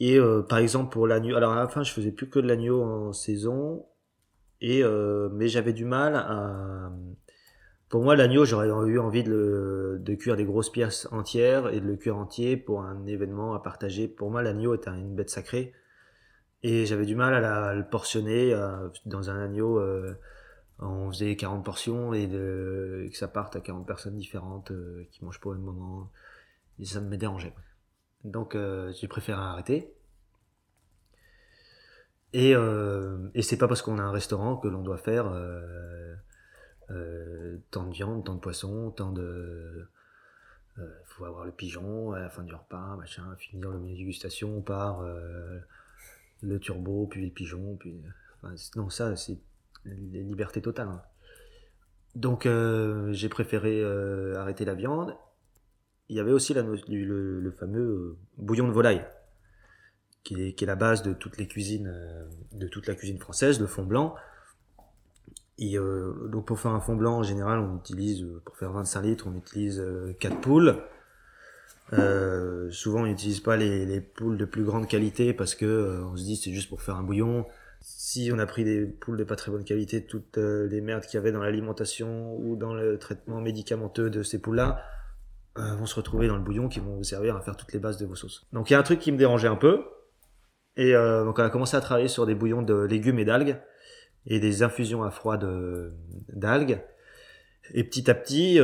Et 0.00 0.18
euh, 0.18 0.42
par 0.42 0.58
exemple 0.58 0.92
pour 0.92 1.06
l'agneau, 1.06 1.36
alors 1.36 1.52
à 1.52 1.56
la 1.56 1.68
fin, 1.68 1.82
je 1.82 1.92
faisais 1.92 2.12
plus 2.12 2.28
que 2.28 2.38
de 2.38 2.48
l'agneau 2.48 2.82
en 2.82 3.12
saison. 3.12 3.86
Et 4.62 4.82
euh, 4.82 5.28
mais 5.32 5.48
j'avais 5.48 5.74
du 5.74 5.84
mal 5.84 6.16
à. 6.16 6.90
Pour 7.90 8.02
moi, 8.02 8.16
l'agneau, 8.16 8.44
j'aurais 8.44 8.68
eu 8.68 8.98
envie 8.98 9.22
de, 9.22 10.00
le, 10.04 10.16
cuire 10.16 10.36
des 10.36 10.44
grosses 10.44 10.70
pièces 10.70 11.06
entières 11.12 11.68
et 11.72 11.80
de 11.80 11.86
le 11.86 11.96
cuire 11.96 12.16
entier 12.16 12.56
pour 12.56 12.82
un 12.82 13.06
événement 13.06 13.54
à 13.54 13.60
partager. 13.62 14.08
Pour 14.08 14.30
moi, 14.30 14.42
l'agneau 14.42 14.74
était 14.74 14.90
une 14.90 15.14
bête 15.14 15.30
sacrée. 15.30 15.74
Et 16.62 16.86
j'avais 16.86 17.06
du 17.06 17.14
mal 17.14 17.34
à, 17.34 17.40
la, 17.40 17.74
le 17.74 17.84
portionner 17.84 18.52
dans 19.06 19.30
un 19.30 19.38
agneau. 19.44 19.80
On 20.78 21.10
faisait 21.10 21.36
40 21.36 21.64
portions 21.64 22.14
et, 22.14 22.26
de, 22.26 23.08
que 23.10 23.16
ça 23.16 23.28
parte 23.28 23.56
à 23.56 23.60
40 23.60 23.86
personnes 23.86 24.16
différentes 24.16 24.70
euh, 24.70 25.06
qui 25.10 25.24
mangent 25.24 25.40
pas 25.40 25.50
au 25.50 25.54
même 25.54 25.62
moment. 25.62 26.10
Et 26.78 26.84
ça 26.84 27.00
me 27.00 27.16
dérangeait. 27.16 27.54
Donc 28.24 28.54
euh, 28.54 28.92
j'ai 29.00 29.08
préféré 29.08 29.40
arrêter. 29.40 29.94
Et, 32.32 32.54
euh, 32.56 33.28
et 33.34 33.42
c'est 33.42 33.56
pas 33.56 33.68
parce 33.68 33.82
qu'on 33.82 33.98
a 33.98 34.02
un 34.02 34.10
restaurant 34.10 34.56
que 34.56 34.66
l'on 34.66 34.82
doit 34.82 34.98
faire 34.98 35.26
tant 37.70 37.84
de 37.84 37.92
viande, 37.92 38.24
tant 38.24 38.34
de 38.34 38.40
poisson, 38.40 38.90
tant 38.90 39.12
de. 39.12 39.88
Il 40.76 40.84
faut 41.04 41.24
avoir 41.24 41.44
le 41.44 41.52
pigeon 41.52 42.10
à 42.10 42.18
la 42.18 42.28
fin 42.30 42.42
du 42.42 42.52
repas, 42.52 42.96
machin, 42.96 43.22
finir 43.36 43.70
le 43.70 43.78
menu 43.78 43.94
dégustation 43.94 44.60
par 44.62 45.04
le 46.42 46.58
turbo, 46.58 47.06
puis 47.06 47.24
le 47.24 47.32
pigeon, 47.32 47.76
puis. 47.76 48.02
Non, 48.74 48.90
ça, 48.90 49.14
c'est 49.14 49.38
les 49.84 50.22
libertés 50.22 50.62
totales. 50.62 50.88
Hein. 50.88 51.02
Donc 52.14 52.46
euh, 52.46 53.12
j'ai 53.12 53.28
préféré 53.28 53.80
euh, 53.82 54.36
arrêter 54.36 54.64
la 54.64 54.74
viande. 54.74 55.16
Il 56.08 56.16
y 56.16 56.20
avait 56.20 56.32
aussi 56.32 56.52
la, 56.54 56.62
le, 56.62 57.40
le, 57.40 57.50
fameux 57.50 57.80
euh, 57.80 58.18
bouillon 58.36 58.68
de 58.68 58.72
volaille, 58.72 59.04
qui 60.22 60.34
est, 60.40 60.52
qui 60.52 60.64
est, 60.64 60.66
la 60.66 60.76
base 60.76 61.02
de 61.02 61.14
toutes 61.14 61.38
les 61.38 61.48
cuisines, 61.48 61.90
euh, 61.92 62.28
de 62.52 62.68
toute 62.68 62.86
la 62.86 62.94
cuisine 62.94 63.18
française, 63.18 63.58
le 63.58 63.66
fond 63.66 63.84
blanc. 63.84 64.14
Et 65.58 65.78
euh, 65.78 66.28
donc 66.28 66.46
pour 66.46 66.60
faire 66.60 66.72
un 66.72 66.80
fond 66.80 66.94
blanc, 66.94 67.18
en 67.18 67.22
général, 67.22 67.58
on 67.58 67.78
utilise, 67.78 68.26
pour 68.44 68.56
faire 68.56 68.72
25 68.72 69.02
litres, 69.02 69.26
on 69.28 69.34
utilise 69.34 69.82
4 70.20 70.40
poules. 70.40 70.76
souvent, 72.70 73.02
on 73.02 73.06
n'utilise 73.06 73.40
pas 73.40 73.56
les, 73.56 73.86
les, 73.86 74.00
poules 74.00 74.36
de 74.36 74.44
plus 74.44 74.64
grande 74.64 74.88
qualité 74.88 75.32
parce 75.32 75.54
que 75.54 76.02
on 76.04 76.16
se 76.16 76.24
dit 76.24 76.36
c'est 76.36 76.52
juste 76.52 76.68
pour 76.68 76.82
faire 76.82 76.96
un 76.96 77.02
bouillon 77.02 77.46
si 77.84 78.30
on 78.32 78.38
a 78.38 78.46
pris 78.46 78.64
des 78.64 78.86
poules 78.86 79.18
de 79.18 79.24
pas 79.24 79.36
très 79.36 79.50
bonne 79.50 79.62
qualité, 79.62 80.06
toutes 80.06 80.38
euh, 80.38 80.66
les 80.68 80.80
merdes 80.80 81.04
qu'il 81.04 81.18
y 81.18 81.18
avait 81.18 81.32
dans 81.32 81.42
l'alimentation 81.42 82.34
ou 82.38 82.56
dans 82.56 82.72
le 82.72 82.98
traitement 82.98 83.42
médicamenteux 83.42 84.08
de 84.08 84.22
ces 84.22 84.40
poules-là 84.40 84.82
euh, 85.58 85.74
vont 85.74 85.84
se 85.84 85.94
retrouver 85.94 86.26
dans 86.26 86.36
le 86.36 86.42
bouillon 86.42 86.68
qui 86.68 86.80
vont 86.80 86.96
vous 86.96 87.04
servir 87.04 87.36
à 87.36 87.42
faire 87.42 87.58
toutes 87.58 87.74
les 87.74 87.78
bases 87.78 87.98
de 87.98 88.06
vos 88.06 88.14
sauces. 88.14 88.46
Donc 88.54 88.70
il 88.70 88.72
y 88.72 88.76
a 88.76 88.78
un 88.78 88.82
truc 88.82 89.00
qui 89.00 89.12
me 89.12 89.18
dérangeait 89.18 89.48
un 89.48 89.56
peu. 89.56 89.84
Et 90.78 90.94
euh, 90.94 91.24
donc 91.24 91.38
on 91.38 91.42
a 91.42 91.50
commencé 91.50 91.76
à 91.76 91.82
travailler 91.82 92.08
sur 92.08 92.24
des 92.24 92.34
bouillons 92.34 92.62
de 92.62 92.74
légumes 92.74 93.18
et 93.18 93.26
d'algues 93.26 93.60
et 94.26 94.40
des 94.40 94.62
infusions 94.62 95.04
à 95.04 95.10
froid 95.10 95.36
d'algues. 95.36 96.80
Et 97.74 97.84
petit 97.84 98.10
à 98.10 98.14
petit, 98.14 98.58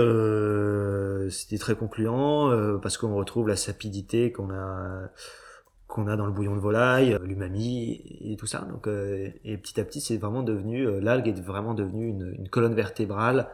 c'était 1.30 1.58
très 1.58 1.74
concluant 1.74 2.78
parce 2.80 2.96
qu'on 2.96 3.14
retrouve 3.14 3.48
la 3.48 3.56
sapidité 3.56 4.32
qu'on 4.32 4.50
a 4.50 5.10
qu'on 5.90 6.06
a 6.06 6.16
dans 6.16 6.26
le 6.26 6.32
bouillon 6.32 6.54
de 6.54 6.60
volaille, 6.60 7.12
euh, 7.12 7.18
l'umami 7.22 8.00
et 8.20 8.36
tout 8.36 8.46
ça. 8.46 8.60
Donc, 8.70 8.86
euh, 8.86 9.28
et 9.44 9.58
petit 9.58 9.78
à 9.80 9.84
petit, 9.84 10.00
c'est 10.00 10.16
vraiment 10.16 10.42
devenu, 10.42 10.86
euh, 10.86 11.00
l'algue 11.00 11.28
est 11.28 11.40
vraiment 11.40 11.74
devenue 11.74 12.08
une, 12.08 12.48
colonne 12.48 12.74
vertébrale 12.74 13.50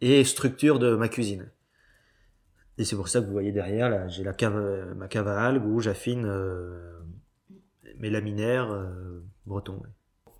et 0.00 0.24
structure 0.24 0.78
de 0.78 0.94
ma 0.94 1.08
cuisine. 1.08 1.50
Et 2.78 2.84
c'est 2.84 2.96
pour 2.96 3.08
ça 3.08 3.20
que 3.20 3.26
vous 3.26 3.32
voyez 3.32 3.52
derrière, 3.52 3.90
là, 3.90 4.08
j'ai 4.08 4.22
la 4.22 4.32
cave, 4.32 4.94
ma 4.96 5.08
cave 5.08 5.28
à 5.28 5.40
algues 5.40 5.64
où 5.64 5.80
j'affine 5.80 6.30
mes 7.98 8.10
laminaires 8.10 8.68
bretons. 9.46 9.80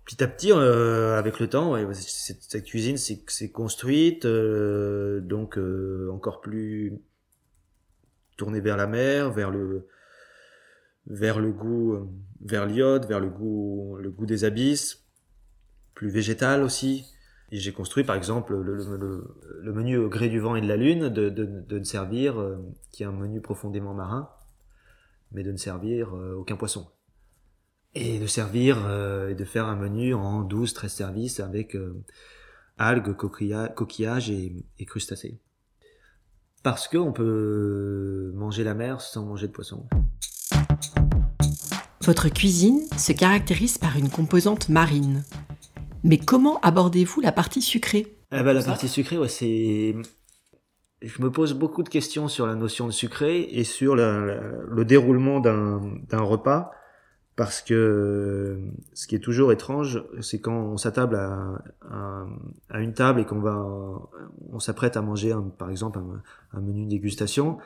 Petit 0.05 0.23
à 0.23 0.27
petit, 0.27 0.51
avec 0.51 1.39
le 1.39 1.47
temps, 1.47 1.71
ouais, 1.71 1.91
cette, 1.95 2.43
cette, 2.43 2.63
cuisine 2.65 2.97
s'est 2.97 3.51
construite, 3.51 4.27
donc 4.27 5.57
encore 6.11 6.41
plus 6.41 6.93
tournée 8.37 8.61
vers 8.61 8.77
la 8.77 8.85
mer, 8.85 9.31
vers 9.31 9.49
le 9.49 9.87
vers 11.07 11.39
le 11.39 11.51
goût, 11.51 11.93
euh, 11.93 12.09
vers 12.41 12.65
l'iode, 12.65 13.05
vers 13.05 13.19
le 13.19 13.29
goût, 13.29 13.97
le 13.99 14.11
goût 14.11 14.25
des 14.25 14.43
abysses, 14.43 15.05
plus 15.93 16.09
végétal 16.09 16.63
aussi. 16.63 17.05
Et 17.51 17.57
j'ai 17.57 17.71
construit 17.71 18.03
par 18.03 18.15
exemple 18.15 18.55
le, 18.55 19.71
menu 19.73 19.97
au 19.97 20.09
gré 20.09 20.27
du 20.27 20.39
vent 20.39 20.57
et 20.57 20.61
de 20.61 20.67
la 20.67 20.75
lune 20.75 21.07
de, 21.07 21.29
de, 21.29 21.45
de 21.45 21.79
ne 21.79 21.83
servir, 21.83 22.39
euh, 22.39 22.57
qui 22.91 23.03
est 23.03 23.05
un 23.05 23.13
menu 23.13 23.39
profondément 23.39 23.93
marin, 23.93 24.29
mais 25.31 25.43
de 25.43 25.51
ne 25.51 25.57
servir 25.57 26.13
euh, 26.13 26.35
aucun 26.35 26.57
poisson. 26.57 26.87
Et 27.95 28.19
de 28.19 28.27
servir 28.27 28.77
et 29.27 29.33
de 29.33 29.45
faire 29.45 29.65
un 29.65 29.75
menu 29.75 30.13
en 30.13 30.43
12-13 30.43 30.87
services 30.89 31.39
avec 31.39 31.75
algues, 32.77 33.15
coquillages 33.15 34.29
et, 34.29 34.67
et 34.77 34.85
crustacés. 34.85 35.39
Parce 36.61 36.87
qu'on 36.87 37.11
peut 37.11 38.31
manger 38.35 38.63
la 38.63 38.75
mer 38.75 39.01
sans 39.01 39.25
manger 39.25 39.47
de 39.47 39.53
poisson. 39.53 39.87
Votre 42.07 42.29
cuisine 42.29 42.79
se 42.97 43.11
caractérise 43.11 43.77
par 43.77 43.97
une 43.97 44.09
composante 44.09 44.69
marine. 44.69 45.25
Mais 46.05 46.17
comment 46.17 46.57
abordez-vous 46.61 47.19
la 47.19 47.33
partie 47.33 47.61
sucrée? 47.61 48.07
Eh 48.31 48.43
ben, 48.43 48.53
La 48.53 48.63
partie 48.63 48.87
sucrée, 48.87 49.17
c'est... 49.27 49.93
Je 51.01 51.21
me 51.21 51.29
pose 51.29 51.53
beaucoup 51.53 51.83
de 51.83 51.89
questions 51.89 52.29
sur 52.29 52.47
la 52.47 52.55
notion 52.55 52.87
de 52.87 52.93
sucré 52.93 53.41
et 53.51 53.65
sur 53.65 53.97
le 53.97 54.83
déroulement 54.85 55.41
d'un 55.41 56.21
repas. 56.21 56.71
parce 57.35 57.61
que 57.61 58.57
ce 58.93 59.05
qui 59.05 59.15
est 59.15 59.19
toujours 59.19 59.51
étrange, 59.51 60.01
c'est 60.21 60.39
quand 60.39 60.55
on 60.55 60.77
s'attable 60.77 61.17
à, 61.17 62.79
une 62.79 62.93
table 62.93 63.19
et 63.19 63.25
qu'on 63.25 63.41
va, 63.41 63.61
on 64.49 64.59
s'apprête 64.59 64.95
à 64.95 65.01
manger, 65.01 65.35
par 65.57 65.69
exemple, 65.69 65.99
un, 66.53 66.61
menu 66.61 66.85
dégustation. 66.85 67.57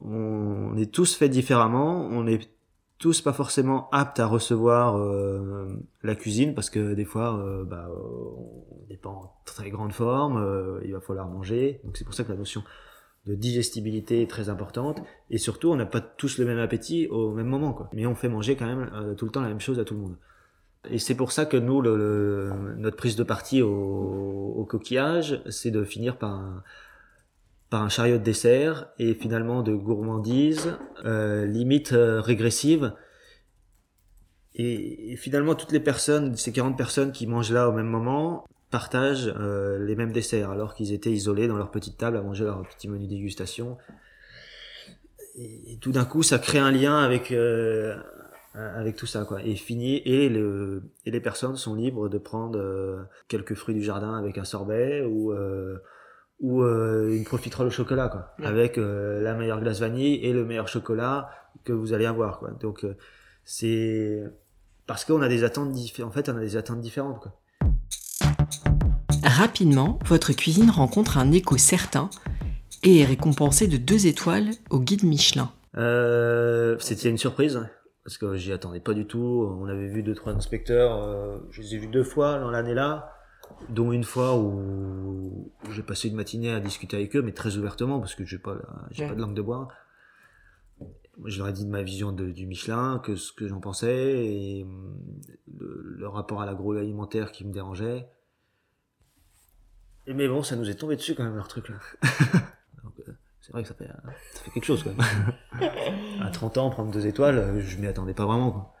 On, 0.00 0.76
est 0.76 0.92
tous 0.94 1.16
faits 1.16 1.32
différemment. 1.32 2.08
On 2.12 2.28
est 2.28 2.59
tous 3.00 3.22
pas 3.22 3.32
forcément 3.32 3.88
aptes 3.90 4.20
à 4.20 4.26
recevoir 4.26 4.98
euh, 4.98 5.66
la 6.02 6.14
cuisine 6.14 6.54
parce 6.54 6.68
que 6.68 6.92
des 6.92 7.06
fois, 7.06 7.38
euh, 7.38 7.64
bah, 7.64 7.88
on 7.90 8.86
n'est 8.90 8.98
pas 8.98 9.08
en 9.08 9.32
très 9.46 9.70
grande 9.70 9.92
forme. 9.92 10.36
Euh, 10.36 10.80
il 10.84 10.92
va 10.92 11.00
falloir 11.00 11.26
manger. 11.26 11.80
Donc 11.82 11.96
c'est 11.96 12.04
pour 12.04 12.14
ça 12.14 12.24
que 12.24 12.30
la 12.30 12.36
notion 12.36 12.62
de 13.26 13.34
digestibilité 13.34 14.26
très 14.26 14.48
importante 14.48 15.02
et 15.30 15.38
surtout 15.38 15.70
on 15.70 15.76
n'a 15.76 15.86
pas 15.86 16.00
tous 16.00 16.38
le 16.38 16.46
même 16.46 16.58
appétit 16.58 17.06
au 17.08 17.32
même 17.32 17.48
moment 17.48 17.74
quoi 17.74 17.90
mais 17.92 18.06
on 18.06 18.14
fait 18.14 18.30
manger 18.30 18.56
quand 18.56 18.64
même 18.64 18.90
euh, 18.94 19.14
tout 19.14 19.26
le 19.26 19.30
temps 19.30 19.42
la 19.42 19.48
même 19.48 19.60
chose 19.60 19.78
à 19.78 19.84
tout 19.84 19.92
le 19.92 20.00
monde 20.00 20.16
et 20.88 20.98
c'est 20.98 21.14
pour 21.14 21.30
ça 21.30 21.44
que 21.44 21.58
nous 21.58 21.82
le, 21.82 22.50
notre 22.78 22.96
prise 22.96 23.16
de 23.16 23.22
partie 23.22 23.60
au, 23.60 24.54
au 24.56 24.64
coquillage 24.64 25.42
c'est 25.50 25.70
de 25.70 25.84
finir 25.84 26.16
par 26.16 26.30
un, 26.30 26.62
par 27.70 27.82
un 27.82 27.88
chariot 27.88 28.18
de 28.18 28.22
dessert 28.22 28.88
et 28.98 29.14
finalement 29.14 29.62
de 29.62 29.74
gourmandise 29.74 30.76
euh, 31.04 31.46
limite 31.46 31.92
euh, 31.92 32.20
régressive 32.20 32.92
et, 34.56 35.16
finalement 35.16 35.54
toutes 35.54 35.70
les 35.70 35.80
personnes 35.80 36.36
ces 36.36 36.52
40 36.52 36.76
personnes 36.76 37.12
qui 37.12 37.28
mangent 37.28 37.52
là 37.52 37.68
au 37.68 37.72
même 37.72 37.86
moment 37.86 38.44
partagent 38.70 39.32
euh, 39.38 39.78
les 39.78 39.94
mêmes 39.94 40.12
desserts 40.12 40.50
alors 40.50 40.74
qu'ils 40.74 40.92
étaient 40.92 41.12
isolés 41.12 41.46
dans 41.46 41.56
leur 41.56 41.70
petite 41.70 41.96
table 41.96 42.16
à 42.16 42.22
manger 42.22 42.44
leur 42.44 42.62
petit 42.68 42.88
menu 42.88 43.06
dégustation. 43.06 43.78
Et, 45.36 45.78
tout 45.80 45.92
d'un 45.92 46.04
coup, 46.04 46.22
ça 46.22 46.38
crée 46.38 46.58
un 46.58 46.70
lien 46.70 46.98
avec 46.98 47.32
avec 48.54 48.96
tout 48.96 49.06
ça 49.06 49.24
quoi. 49.24 49.42
Et 49.42 49.54
fini 49.54 50.02
et 50.04 50.28
le 50.28 50.82
et 51.06 51.10
les 51.10 51.20
personnes 51.20 51.56
sont 51.56 51.74
libres 51.74 52.08
de 52.08 52.18
prendre 52.18 53.08
quelques 53.28 53.54
fruits 53.54 53.74
du 53.74 53.82
jardin 53.82 54.16
avec 54.16 54.38
un 54.38 54.44
sorbet 54.44 55.02
ou 55.02 55.32
euh, 55.32 55.78
ou 56.40 56.62
euh, 56.62 57.14
une 57.14 57.24
profiterole 57.24 57.68
au 57.68 57.70
chocolat 57.70 58.08
quoi, 58.08 58.34
ouais. 58.38 58.46
avec 58.46 58.76
la 58.76 59.34
meilleure 59.34 59.60
glace 59.60 59.80
vanille 59.80 60.16
et 60.24 60.32
le 60.32 60.44
meilleur 60.44 60.68
chocolat 60.68 61.30
que 61.64 61.72
vous 61.72 61.92
allez 61.92 62.06
avoir 62.06 62.38
quoi. 62.38 62.50
Donc 62.60 62.86
c'est 63.44 64.24
parce 64.86 65.04
qu'on 65.04 65.22
a 65.22 65.28
des 65.28 65.44
attentes 65.44 65.72
différentes. 65.72 66.12
En 66.12 66.14
fait, 66.14 66.28
on 66.28 66.36
a 66.36 66.40
des 66.40 66.56
attentes 66.56 66.80
différentes 66.80 67.20
quoi. 67.20 67.32
Rapidement, 69.22 69.98
votre 70.06 70.32
cuisine 70.32 70.70
rencontre 70.70 71.18
un 71.18 71.30
écho 71.32 71.56
certain 71.56 72.10
et 72.82 73.00
est 73.00 73.04
récompensée 73.04 73.68
de 73.68 73.76
deux 73.76 74.06
étoiles 74.06 74.50
au 74.70 74.80
guide 74.80 75.04
Michelin. 75.04 75.50
Euh, 75.76 76.76
C'était 76.78 77.08
une 77.10 77.18
surprise 77.18 77.60
parce 78.04 78.18
que 78.18 78.36
j'y 78.36 78.52
attendais 78.52 78.80
pas 78.80 78.94
du 78.94 79.06
tout. 79.06 79.48
On 79.60 79.66
avait 79.66 79.88
vu 79.88 80.02
deux 80.02 80.14
trois 80.14 80.32
inspecteurs, 80.32 81.02
euh, 81.04 81.38
je 81.50 81.60
les 81.62 81.74
ai 81.74 81.78
vus 81.78 81.86
deux 81.86 82.02
fois 82.02 82.38
dans 82.38 82.50
l'année-là, 82.50 83.12
dont 83.68 83.92
une 83.92 84.04
fois 84.04 84.36
où 84.36 85.52
j'ai 85.70 85.82
passé 85.82 86.08
une 86.08 86.16
matinée 86.16 86.52
à 86.52 86.60
discuter 86.60 86.96
avec 86.96 87.14
eux, 87.16 87.22
mais 87.22 87.32
très 87.32 87.56
ouvertement 87.56 87.98
parce 87.98 88.14
que 88.14 88.24
j'ai 88.24 88.38
pas 88.38 88.56
j'ai 88.90 89.04
ouais. 89.04 89.08
pas 89.08 89.14
de 89.14 89.20
langue 89.20 89.34
de 89.34 89.42
bois. 89.42 89.68
Je 91.26 91.38
leur 91.38 91.48
ai 91.48 91.52
dit 91.52 91.66
de 91.66 91.70
ma 91.70 91.82
vision 91.82 92.12
de, 92.12 92.30
du 92.30 92.46
Michelin, 92.46 92.98
que 92.98 93.14
ce 93.14 93.32
que 93.32 93.46
j'en 93.46 93.60
pensais 93.60 94.24
et 94.24 94.66
le, 95.58 95.96
le 95.98 96.08
rapport 96.08 96.40
à 96.40 96.46
l'agroalimentaire 96.46 97.30
qui 97.30 97.44
me 97.44 97.52
dérangeait. 97.52 98.08
Mais 100.06 100.28
bon, 100.28 100.42
ça 100.42 100.56
nous 100.56 100.68
est 100.70 100.74
tombé 100.74 100.96
dessus 100.96 101.14
quand 101.14 101.24
même 101.24 101.36
leur 101.36 101.48
truc 101.48 101.68
là. 101.68 101.76
euh, 103.08 103.12
c'est 103.40 103.52
vrai 103.52 103.62
que 103.62 103.68
ça 103.68 103.74
fait, 103.74 103.86
ça 103.86 104.40
fait 104.42 104.50
quelque 104.50 104.64
chose 104.64 104.82
quand 104.82 104.94
même. 104.96 105.70
à 106.22 106.30
30 106.30 106.58
ans, 106.58 106.70
prendre 106.70 106.90
deux 106.90 107.06
étoiles, 107.06 107.60
je 107.60 107.76
m'y 107.78 107.86
attendais 107.86 108.14
pas 108.14 108.24
vraiment. 108.24 108.50
Quoi. 108.50 108.74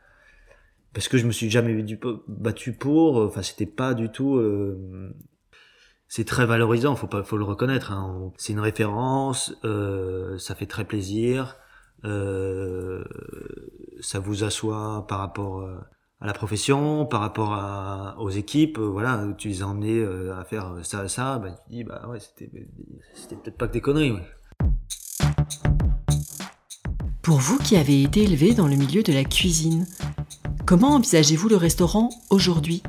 Parce 0.92 1.08
que 1.08 1.18
je 1.18 1.26
me 1.26 1.32
suis 1.32 1.50
jamais 1.50 1.84
battu 2.28 2.72
pour. 2.72 3.16
Enfin, 3.18 3.42
c'était 3.42 3.66
pas 3.66 3.94
du 3.94 4.10
tout. 4.10 4.36
Euh, 4.36 5.14
c'est 6.08 6.24
très 6.24 6.46
valorisant, 6.46 6.96
faut 6.96 7.06
pas, 7.06 7.22
faut 7.22 7.36
le 7.36 7.44
reconnaître. 7.44 7.92
Hein. 7.92 8.32
C'est 8.36 8.52
une 8.52 8.60
référence, 8.60 9.54
euh, 9.64 10.36
ça 10.38 10.54
fait 10.54 10.66
très 10.66 10.84
plaisir. 10.84 11.56
Euh, 12.04 13.04
ça 14.00 14.18
vous 14.18 14.42
assoit 14.42 15.06
par 15.06 15.18
rapport 15.18 15.68
à 16.20 16.26
la 16.26 16.32
profession, 16.34 17.06
par 17.06 17.20
rapport 17.20 18.16
aux 18.18 18.30
équipes, 18.30 18.78
euh, 18.78 18.88
voilà, 18.88 19.26
tu 19.38 19.48
les 19.48 19.62
as 19.62 19.66
emmenés 19.66 20.00
euh, 20.00 20.38
à 20.38 20.44
faire 20.44 20.76
ça, 20.82 21.08
ça, 21.08 21.38
bah, 21.38 21.50
tu 21.50 21.76
dis, 21.76 21.84
bah 21.84 22.06
ouais, 22.08 22.20
c'était, 22.20 22.50
c'était 23.14 23.36
peut-être 23.36 23.56
pas 23.56 23.68
que 23.68 23.72
des 23.72 23.80
conneries. 23.80 24.12
Pour 27.22 27.38
vous 27.38 27.58
qui 27.58 27.76
avez 27.76 28.02
été 28.02 28.24
élevé 28.24 28.52
dans 28.52 28.68
le 28.68 28.76
milieu 28.76 29.02
de 29.02 29.12
la 29.12 29.24
cuisine, 29.24 29.86
comment 30.70 30.90
envisagez-vous 30.90 31.48
le 31.48 31.56
restaurant 31.56 32.10
aujourd'hui? 32.30 32.80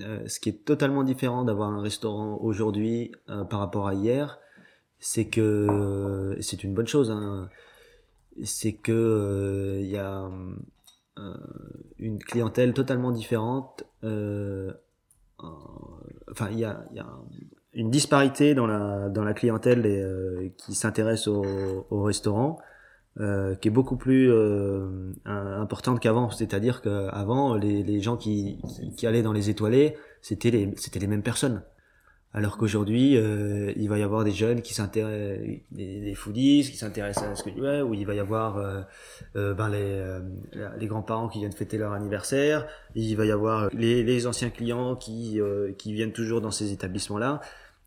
Euh, 0.00 0.26
Ce 0.26 0.40
qui 0.40 0.48
est 0.48 0.64
totalement 0.64 1.04
différent 1.04 1.44
d'avoir 1.44 1.68
un 1.68 1.82
restaurant 1.82 2.38
aujourd'hui 2.40 3.12
euh, 3.28 3.44
par 3.44 3.58
rapport 3.60 3.86
à 3.86 3.92
hier, 3.92 4.38
c'est 4.98 5.26
que 5.26 6.38
c'est 6.40 6.64
une 6.64 6.72
bonne 6.72 6.86
chose. 6.86 7.10
Hein, 7.10 7.50
c'est 8.44 8.72
que 8.72 9.78
il 9.82 9.90
y 9.90 9.98
a 9.98 10.26
euh, 11.18 11.34
une 11.98 12.18
clientèle 12.18 12.72
totalement 12.72 13.10
différente. 13.10 13.84
Euh, 14.02 14.72
enfin, 16.30 16.48
il 16.50 16.60
y 16.60 16.64
a, 16.64 16.82
une 17.74 17.90
disparité 17.90 18.54
dans 18.54 18.66
la, 18.66 19.34
clientèle 19.34 19.82
euh, 19.84 20.48
qui 20.56 20.74
s'intéresse 20.74 21.28
au, 21.28 21.84
restaurant. 21.90 22.58
Euh, 23.20 23.54
qui 23.54 23.68
est 23.68 23.70
beaucoup 23.70 23.96
plus 23.96 24.28
euh, 24.28 25.12
importante 25.24 26.00
qu'avant. 26.00 26.30
C'est-à-dire 26.30 26.82
qu'avant, 26.82 27.54
les, 27.54 27.84
les 27.84 28.00
gens 28.00 28.16
qui, 28.16 28.58
qui, 28.66 28.92
qui, 28.96 29.06
allaient 29.06 29.22
dans 29.22 29.32
les 29.32 29.50
étoilés, 29.50 29.96
c'était 30.20 30.50
les, 30.50 30.74
c'était 30.76 30.98
les 30.98 31.06
mêmes 31.06 31.22
personnes. 31.22 31.62
Alors 32.36 32.58
qu'aujourd'hui, 32.58 33.16
euh, 33.16 33.72
il 33.76 33.88
va 33.88 33.96
y 33.96 34.02
avoir 34.02 34.24
des 34.24 34.32
jeunes 34.32 34.60
qui 34.60 34.74
s'intéressent, 34.74 35.46
des, 35.70 36.14
foodies 36.16 36.68
qui 36.68 36.76
s'intéressent 36.76 37.28
à 37.28 37.36
ce 37.36 37.44
que 37.44 37.50
tu 37.50 37.60
ouais, 37.60 37.80
ou 37.80 37.94
il 37.94 38.04
va 38.04 38.14
y 38.14 38.18
avoir 38.18 38.56
euh, 38.56 38.80
euh, 39.36 39.54
ben 39.54 39.68
les, 39.68 39.78
euh, 39.78 40.20
les 40.76 40.86
grands-parents 40.88 41.28
qui 41.28 41.38
viennent 41.38 41.52
fêter 41.52 41.78
leur 41.78 41.92
anniversaire, 41.92 42.66
il 42.96 43.14
va 43.16 43.24
y 43.24 43.30
avoir 43.30 43.70
les, 43.72 44.02
les 44.02 44.26
anciens 44.26 44.50
clients 44.50 44.96
qui, 44.96 45.40
euh, 45.40 45.72
qui 45.78 45.92
viennent 45.92 46.12
toujours 46.12 46.40
dans 46.40 46.50
ces 46.50 46.72
établissements-là. 46.72 47.40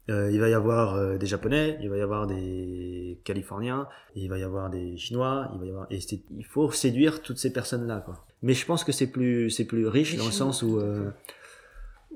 Euh, 0.10 0.32
il 0.32 0.40
va 0.40 0.48
y 0.48 0.54
avoir 0.54 1.18
des 1.18 1.26
japonais, 1.26 1.78
il 1.82 1.90
va 1.90 1.98
y 1.98 2.02
avoir 2.02 2.28
des 2.28 3.20
californiens, 3.26 3.88
il 4.16 4.30
va 4.30 4.38
y 4.38 4.44
avoir 4.44 4.70
des 4.70 4.96
chinois, 4.96 5.52
il 5.54 5.60
va 5.60 5.66
y 5.66 5.70
avoir 5.70 5.88
et 5.92 6.00
il 6.38 6.46
faut 6.46 6.72
séduire 6.72 7.22
toutes 7.22 7.38
ces 7.38 7.52
personnes-là 7.52 8.02
quoi. 8.06 8.26
Mais 8.42 8.54
je 8.54 8.66
pense 8.66 8.84
que 8.86 8.94
c'est 8.94 9.08
plus 9.08 9.50
c'est 9.50 9.66
plus 9.66 9.86
riche 9.88 10.16
dans 10.16 10.26
le 10.26 10.32
sens 10.32 10.64
où 10.64 10.80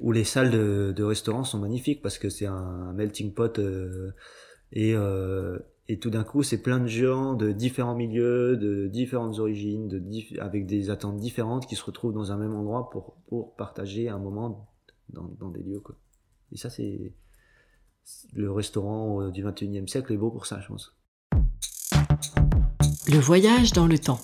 où 0.01 0.11
les 0.11 0.23
salles 0.23 0.51
de, 0.51 0.93
de 0.95 1.03
restaurants 1.03 1.43
sont 1.43 1.59
magnifiques 1.59 2.01
parce 2.01 2.17
que 2.17 2.29
c'est 2.29 2.47
un 2.47 2.91
melting 2.93 3.33
pot 3.33 3.59
euh, 3.59 4.11
et, 4.73 4.95
euh, 4.95 5.59
et 5.87 5.99
tout 5.99 6.09
d'un 6.09 6.23
coup 6.23 6.43
c'est 6.43 6.61
plein 6.61 6.79
de 6.79 6.87
gens 6.87 7.35
de 7.35 7.51
différents 7.51 7.95
milieux, 7.95 8.57
de 8.57 8.87
différentes 8.87 9.37
origines, 9.39 9.87
de 9.87 9.99
dif 9.99 10.33
avec 10.39 10.65
des 10.65 10.89
attentes 10.89 11.17
différentes 11.17 11.67
qui 11.67 11.75
se 11.75 11.83
retrouvent 11.85 12.13
dans 12.13 12.31
un 12.31 12.37
même 12.37 12.55
endroit 12.55 12.89
pour, 12.89 13.15
pour 13.27 13.55
partager 13.55 14.09
un 14.09 14.17
moment 14.17 14.67
dans, 15.09 15.31
dans 15.39 15.49
des 15.49 15.61
lieux 15.61 15.79
quoi. 15.79 15.95
Et 16.51 16.57
ça 16.57 16.69
c'est 16.69 17.13
le 18.33 18.51
restaurant 18.51 19.29
du 19.29 19.43
21e 19.43 19.87
siècle 19.87 20.13
est 20.13 20.17
beau 20.17 20.31
pour 20.31 20.45
ça 20.45 20.59
je 20.61 20.67
pense. 20.67 20.95
Le 23.11 23.19
voyage 23.19 23.73
dans 23.73 23.87
le 23.87 23.99
temps. 23.99 24.19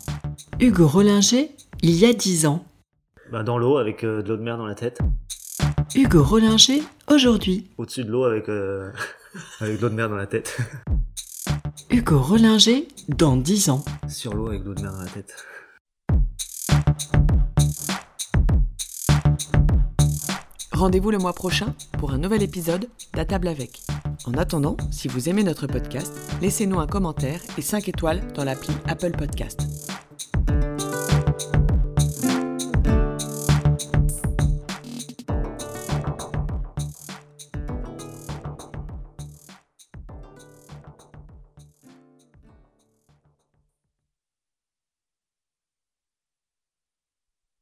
Hugo 0.60 0.88
Rollinger, 0.88 1.52
il 1.82 1.96
y 1.96 2.06
a 2.06 2.13
dix 2.13 2.46
ans. 2.46 2.63
Ben 3.32 3.44
dans 3.44 3.58
l'eau 3.58 3.78
avec 3.78 4.04
euh, 4.04 4.22
de 4.22 4.30
l'eau 4.30 4.38
de 4.38 4.44
mer 4.44 4.58
dans 4.58 4.66
la 4.66 4.76
tête. 4.76 5.00
Hugo 5.94 6.24
Rollinger, 6.24 6.82
aujourd'hui. 7.12 7.70
Au-dessus 7.78 8.06
de 8.06 8.12
l'eau 8.12 8.24
avec, 8.24 8.48
euh, 8.48 8.92
avec 9.60 9.78
de 9.78 9.82
l'eau 9.82 9.90
de 9.90 9.96
mer 9.96 10.10
dans 10.10 10.16
la 10.16 10.28
tête. 10.28 10.58
Hugo 11.90 12.20
Rollinger, 12.20 12.88
dans 13.10 13.36
10 13.36 13.70
ans. 13.70 13.84
Sur 14.08 14.34
l'eau 14.34 14.48
avec 14.48 14.62
de 14.62 14.70
l'eau 14.70 14.74
de 14.76 14.82
mer 14.82 14.94
dans 14.94 15.02
la 15.02 15.10
tête. 15.10 15.36
Rendez-vous 20.78 21.10
le 21.10 21.18
mois 21.18 21.34
prochain 21.34 21.74
pour 21.98 22.12
un 22.12 22.20
nouvel 22.20 22.44
épisode 22.44 22.88
d'À 23.16 23.26
table 23.26 23.48
avec. 23.48 23.82
En 24.28 24.34
attendant, 24.34 24.78
si 24.92 25.08
vous 25.08 25.28
aimez 25.28 25.42
notre 25.42 25.66
podcast, 25.66 26.13
laissez-nous 26.40 26.80
un 26.80 26.86
commentaire 26.86 27.42
et 27.58 27.63
5 27.63 27.90
étoiles 27.90 28.22
dans 28.36 28.44
l'appli 28.44 28.76
Apple 28.86 29.13
Podcast. 29.18 29.77